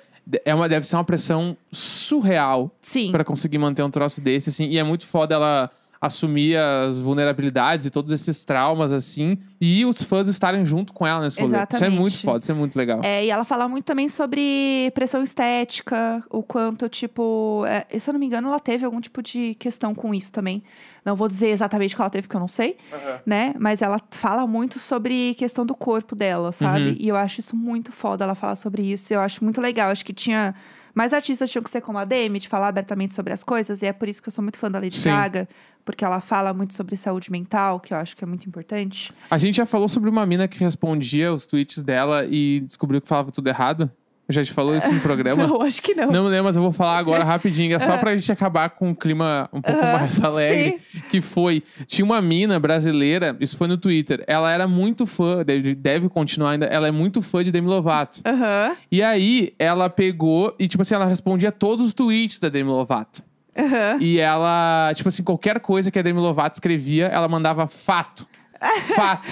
é 0.45 0.53
uma, 0.53 0.69
deve 0.69 0.86
ser 0.88 0.95
uma 0.95 1.03
pressão 1.03 1.57
surreal 1.71 2.71
sim. 2.81 3.12
pra 3.12 3.23
conseguir 3.23 3.57
manter 3.57 3.83
um 3.83 3.89
troço 3.89 4.21
desse, 4.21 4.49
assim. 4.49 4.67
E 4.67 4.77
é 4.77 4.83
muito 4.83 5.05
foda 5.05 5.36
ela 5.36 5.69
assumir 6.03 6.57
as 6.57 6.99
vulnerabilidades 6.99 7.86
e 7.86 7.89
todos 7.89 8.12
esses 8.12 8.43
traumas, 8.43 8.91
assim. 8.91 9.38
E 9.62 9.86
os 9.86 10.03
fãs 10.03 10.27
estarem 10.27 10.65
junto 10.65 10.91
com 10.91 11.07
ela 11.07 11.21
nesse 11.21 11.39
rolê. 11.39 11.57
Isso 11.73 11.83
é 11.83 11.89
muito 11.89 12.19
foda, 12.19 12.39
isso 12.39 12.51
é 12.51 12.55
muito 12.55 12.75
legal. 12.75 12.99
É, 13.03 13.25
e 13.25 13.29
ela 13.29 13.45
fala 13.45 13.69
muito 13.69 13.86
também 13.86 14.09
sobre 14.09 14.91
pressão 14.93 15.23
estética, 15.23 16.21
o 16.29 16.43
quanto, 16.43 16.89
tipo. 16.89 17.63
é, 17.65 17.97
se 17.97 18.09
eu 18.09 18.13
não 18.13 18.19
me 18.19 18.25
engano, 18.25 18.49
ela 18.49 18.59
teve 18.59 18.83
algum 18.83 18.99
tipo 18.99 19.23
de 19.23 19.55
questão 19.55 19.95
com 19.95 20.13
isso 20.13 20.31
também. 20.31 20.62
Não 21.06 21.16
vou 21.16 21.28
dizer 21.28 21.50
exatamente 21.50 21.94
o 21.94 21.98
que 21.98 22.02
ela 22.02 22.10
teve, 22.10 22.28
porque 22.28 22.36
eu 22.38 22.42
não 22.42 22.48
sei, 22.48 22.78
né? 23.26 23.54
Mas 23.60 23.82
ela 23.82 24.00
fala 24.12 24.48
muito 24.48 24.80
sobre 24.80 25.34
questão 25.36 25.66
do 25.66 25.76
corpo 25.76 26.16
dela, 26.16 26.52
sabe? 26.52 26.89
Uhum. 26.89 26.96
E 26.98 27.10
eu 27.10 27.16
acho 27.16 27.42
isso 27.42 27.56
muito 27.56 27.92
foda 27.92 28.24
ela 28.24 28.36
falar 28.36 28.56
sobre 28.56 28.84
isso. 28.84 29.13
Eu 29.13 29.20
acho 29.20 29.44
muito 29.44 29.60
legal. 29.60 29.89
Acho 29.89 30.06
que 30.06 30.13
tinha. 30.13 30.56
Mais 30.96 31.12
artistas 31.12 31.50
tinham 31.50 31.63
que 31.63 31.72
ser 31.72 31.82
como 31.82 31.98
a 31.98 32.06
Demi, 32.06 32.39
de 32.39 32.48
falar 32.48 32.68
abertamente 32.68 33.13
sobre 33.13 33.34
as 33.34 33.44
coisas, 33.44 33.82
e 33.82 33.88
é 33.88 33.92
por 33.92 34.08
isso 34.08 34.22
que 34.22 34.30
eu 34.30 34.32
sou 34.32 34.44
muito 34.44 34.60
fã 34.60 34.70
da 34.70 34.78
Lady 34.78 34.96
Sim. 34.96 35.10
Gaga, 35.10 35.50
porque 35.84 36.06
ela 36.06 36.22
fala 36.22 36.54
muito 36.54 36.76
sobre 36.76 36.96
saúde 36.96 37.32
mental, 37.32 37.80
que 37.80 37.96
eu 37.96 37.98
acho 37.98 38.16
que 38.16 38.24
é 38.24 38.28
muito 38.28 38.48
importante. 38.48 39.12
A 39.28 39.39
gente 39.39 39.56
já 39.56 39.66
falou 39.66 39.89
sobre 39.89 40.08
uma 40.08 40.24
mina 40.24 40.48
que 40.48 40.60
respondia 40.60 41.34
os 41.34 41.48
tweets 41.48 41.82
dela 41.82 42.26
e 42.26 42.60
descobriu 42.60 43.02
que 43.02 43.08
falava 43.08 43.32
tudo 43.32 43.48
errado. 43.50 43.92
Já 44.29 44.43
te 44.43 44.53
falou 44.53 44.75
isso 44.75 44.91
no 44.91 44.99
programa? 45.01 45.43
Não, 45.47 45.62
acho 45.62 45.81
que 45.81 45.93
não. 45.93 46.09
Não 46.09 46.23
lembro, 46.25 46.45
mas 46.45 46.55
eu 46.55 46.62
vou 46.62 46.71
falar 46.71 46.97
agora 46.97 47.23
rapidinho. 47.25 47.75
É 47.75 47.79
só 47.79 47.97
pra 47.99 48.15
gente 48.15 48.31
acabar 48.31 48.69
com 48.69 48.89
um 48.89 48.95
clima 48.95 49.49
um 49.51 49.62
pouco 49.62 49.81
mais 49.81 50.23
alegre. 50.23 50.79
Que 51.09 51.19
foi. 51.21 51.62
Tinha 51.86 52.05
uma 52.05 52.21
mina 52.21 52.57
brasileira, 52.59 53.36
isso 53.39 53.57
foi 53.57 53.67
no 53.67 53.77
Twitter. 53.77 54.23
Ela 54.25 54.49
era 54.51 54.67
muito 54.67 55.05
fã, 55.05 55.43
deve, 55.43 55.75
deve 55.75 56.07
continuar 56.07 56.51
ainda. 56.51 56.65
Ela 56.67 56.88
é 56.88 56.91
muito 56.91 57.21
fã 57.21 57.43
de 57.43 57.51
Demi 57.51 57.67
Lovato. 57.67 58.21
Aham, 58.25 58.75
E 58.91 59.03
aí, 59.03 59.53
ela 59.59 59.89
pegou 59.89 60.55
e, 60.57 60.67
tipo 60.69 60.81
assim, 60.81 60.95
ela 60.95 61.05
respondia 61.05 61.51
todos 61.51 61.86
os 61.86 61.93
tweets 61.93 62.39
da 62.39 62.47
Demi 62.47 62.69
Lovato. 62.69 63.21
aham. 63.57 63.97
E 63.99 64.19
ela, 64.19 64.91
tipo 64.95 65.09
assim, 65.09 65.21
qualquer 65.21 65.59
coisa 65.59 65.91
que 65.91 65.99
a 65.99 66.01
Demi 66.01 66.19
Lovato 66.19 66.55
escrevia, 66.55 67.07
ela 67.07 67.27
mandava 67.27 67.67
fato. 67.67 68.25
Fato, 68.95 69.32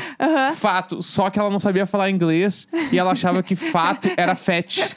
fato. 0.56 1.04
Só 1.04 1.30
que 1.30 1.40
ela 1.40 1.50
não 1.50 1.60
sabia 1.60 1.86
falar 1.86 2.10
inglês 2.10 2.68
e 2.92 2.98
ela 3.00 3.12
achava 3.14 3.42
que 3.42 3.56
fato 3.56 4.10
era 4.18 4.36
fat. 4.36 4.80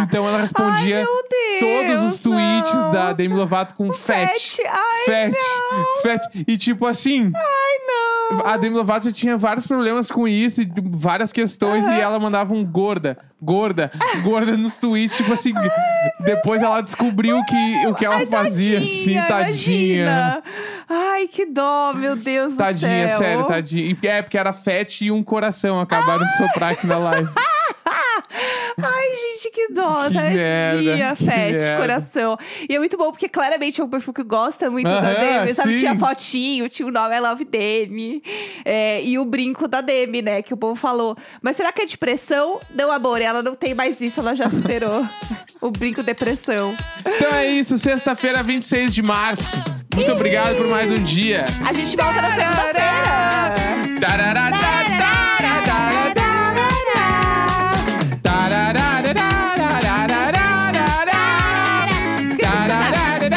Então 0.00 0.26
ela 0.26 0.40
respondia 0.40 1.00
Ai, 1.00 1.04
Deus, 1.04 1.60
todos 1.60 2.14
os 2.14 2.20
tweets 2.20 2.72
não. 2.72 2.90
da 2.90 3.12
Demi 3.12 3.34
Lovato 3.34 3.74
com 3.74 3.92
fat. 3.92 4.26
Fat, 4.26 4.60
ai, 4.66 5.30
Fat, 5.30 5.36
fat. 6.02 6.44
E 6.48 6.56
tipo 6.56 6.86
assim, 6.86 7.30
Ai, 7.36 8.32
não. 8.40 8.46
a 8.46 8.56
Demi 8.56 8.74
Lovato 8.74 9.04
já 9.04 9.12
tinha 9.12 9.36
vários 9.36 9.66
problemas 9.66 10.10
com 10.10 10.26
isso, 10.26 10.62
e 10.62 10.72
várias 10.92 11.34
questões, 11.34 11.86
e 11.86 12.00
ela 12.00 12.18
mandava 12.18 12.54
um 12.54 12.64
gorda, 12.64 13.18
gorda, 13.42 13.92
gorda 14.22 14.56
nos 14.56 14.78
tweets, 14.78 15.18
tipo 15.18 15.34
assim. 15.34 15.52
depois 16.20 16.62
ela 16.62 16.80
descobriu 16.80 17.38
que 17.44 17.86
o 17.88 17.94
que 17.94 18.06
ela 18.06 18.16
Ai, 18.16 18.26
fazia, 18.26 18.78
assim, 18.78 19.16
tadinha. 19.28 20.02
imagina. 20.06 20.42
Ai, 21.18 21.26
que 21.26 21.46
dó, 21.46 21.92
meu 21.94 22.14
Deus 22.14 22.54
Tadinha, 22.54 23.06
do 23.06 23.08
céu. 23.08 23.18
sério, 23.18 23.44
tadinha. 23.46 23.96
É, 24.04 24.22
porque 24.22 24.38
era 24.38 24.52
fat 24.52 25.00
e 25.00 25.10
um 25.10 25.20
coração. 25.24 25.80
Acabaram 25.80 26.24
de 26.24 26.36
soprar 26.36 26.72
aqui 26.72 26.86
na 26.86 26.96
live. 26.96 27.28
Ai, 28.80 29.08
gente, 29.16 29.50
que 29.52 29.72
dó, 29.72 30.04
Que 30.06 30.14
tadinha, 30.14 30.32
merda, 30.36 31.16
Fete, 31.16 31.58
merda. 31.64 31.76
coração. 31.76 32.38
E 32.68 32.76
é 32.76 32.78
muito 32.78 32.96
bom, 32.96 33.10
porque 33.10 33.28
claramente 33.28 33.80
é 33.80 33.84
um 33.84 33.88
perfil 33.88 34.12
que 34.14 34.22
gosta 34.22 34.70
muito 34.70 34.86
da 34.88 35.00
Demi, 35.00 35.54
sabe? 35.54 35.74
sim. 35.74 35.80
Tinha 35.80 35.96
fotinho, 35.96 36.68
tinha 36.68 36.86
o 36.86 36.90
nome 36.92 37.16
I 37.16 37.20
Love 37.20 37.44
Demi. 37.44 38.22
é, 38.64 39.02
e 39.02 39.18
o 39.18 39.24
brinco 39.24 39.66
da 39.66 39.80
Demi, 39.80 40.22
né? 40.22 40.40
Que 40.42 40.54
o 40.54 40.56
povo 40.56 40.76
falou. 40.76 41.16
Mas 41.42 41.56
será 41.56 41.72
que 41.72 41.82
é 41.82 41.86
depressão? 41.86 42.60
Não, 42.72 42.92
amor, 42.92 43.20
ela 43.20 43.42
não 43.42 43.56
tem 43.56 43.74
mais 43.74 44.00
isso, 44.00 44.20
ela 44.20 44.36
já 44.36 44.48
superou. 44.48 45.04
o 45.60 45.70
brinco 45.72 46.00
depressão. 46.00 46.76
Então 47.00 47.32
é 47.34 47.50
isso, 47.50 47.76
sexta-feira, 47.76 48.40
26 48.44 48.94
de 48.94 49.02
março. 49.02 49.77
Muito 49.98 50.12
obrigado 50.12 50.54
por 50.54 50.68
mais 50.68 50.88
um 50.92 50.94
dia. 50.94 51.44
A 51.68 51.72
gente 51.72 51.96
volta 51.96 52.22
na 52.22 52.28
segunda-feira. 52.28 53.98
Tarará, 54.00 54.77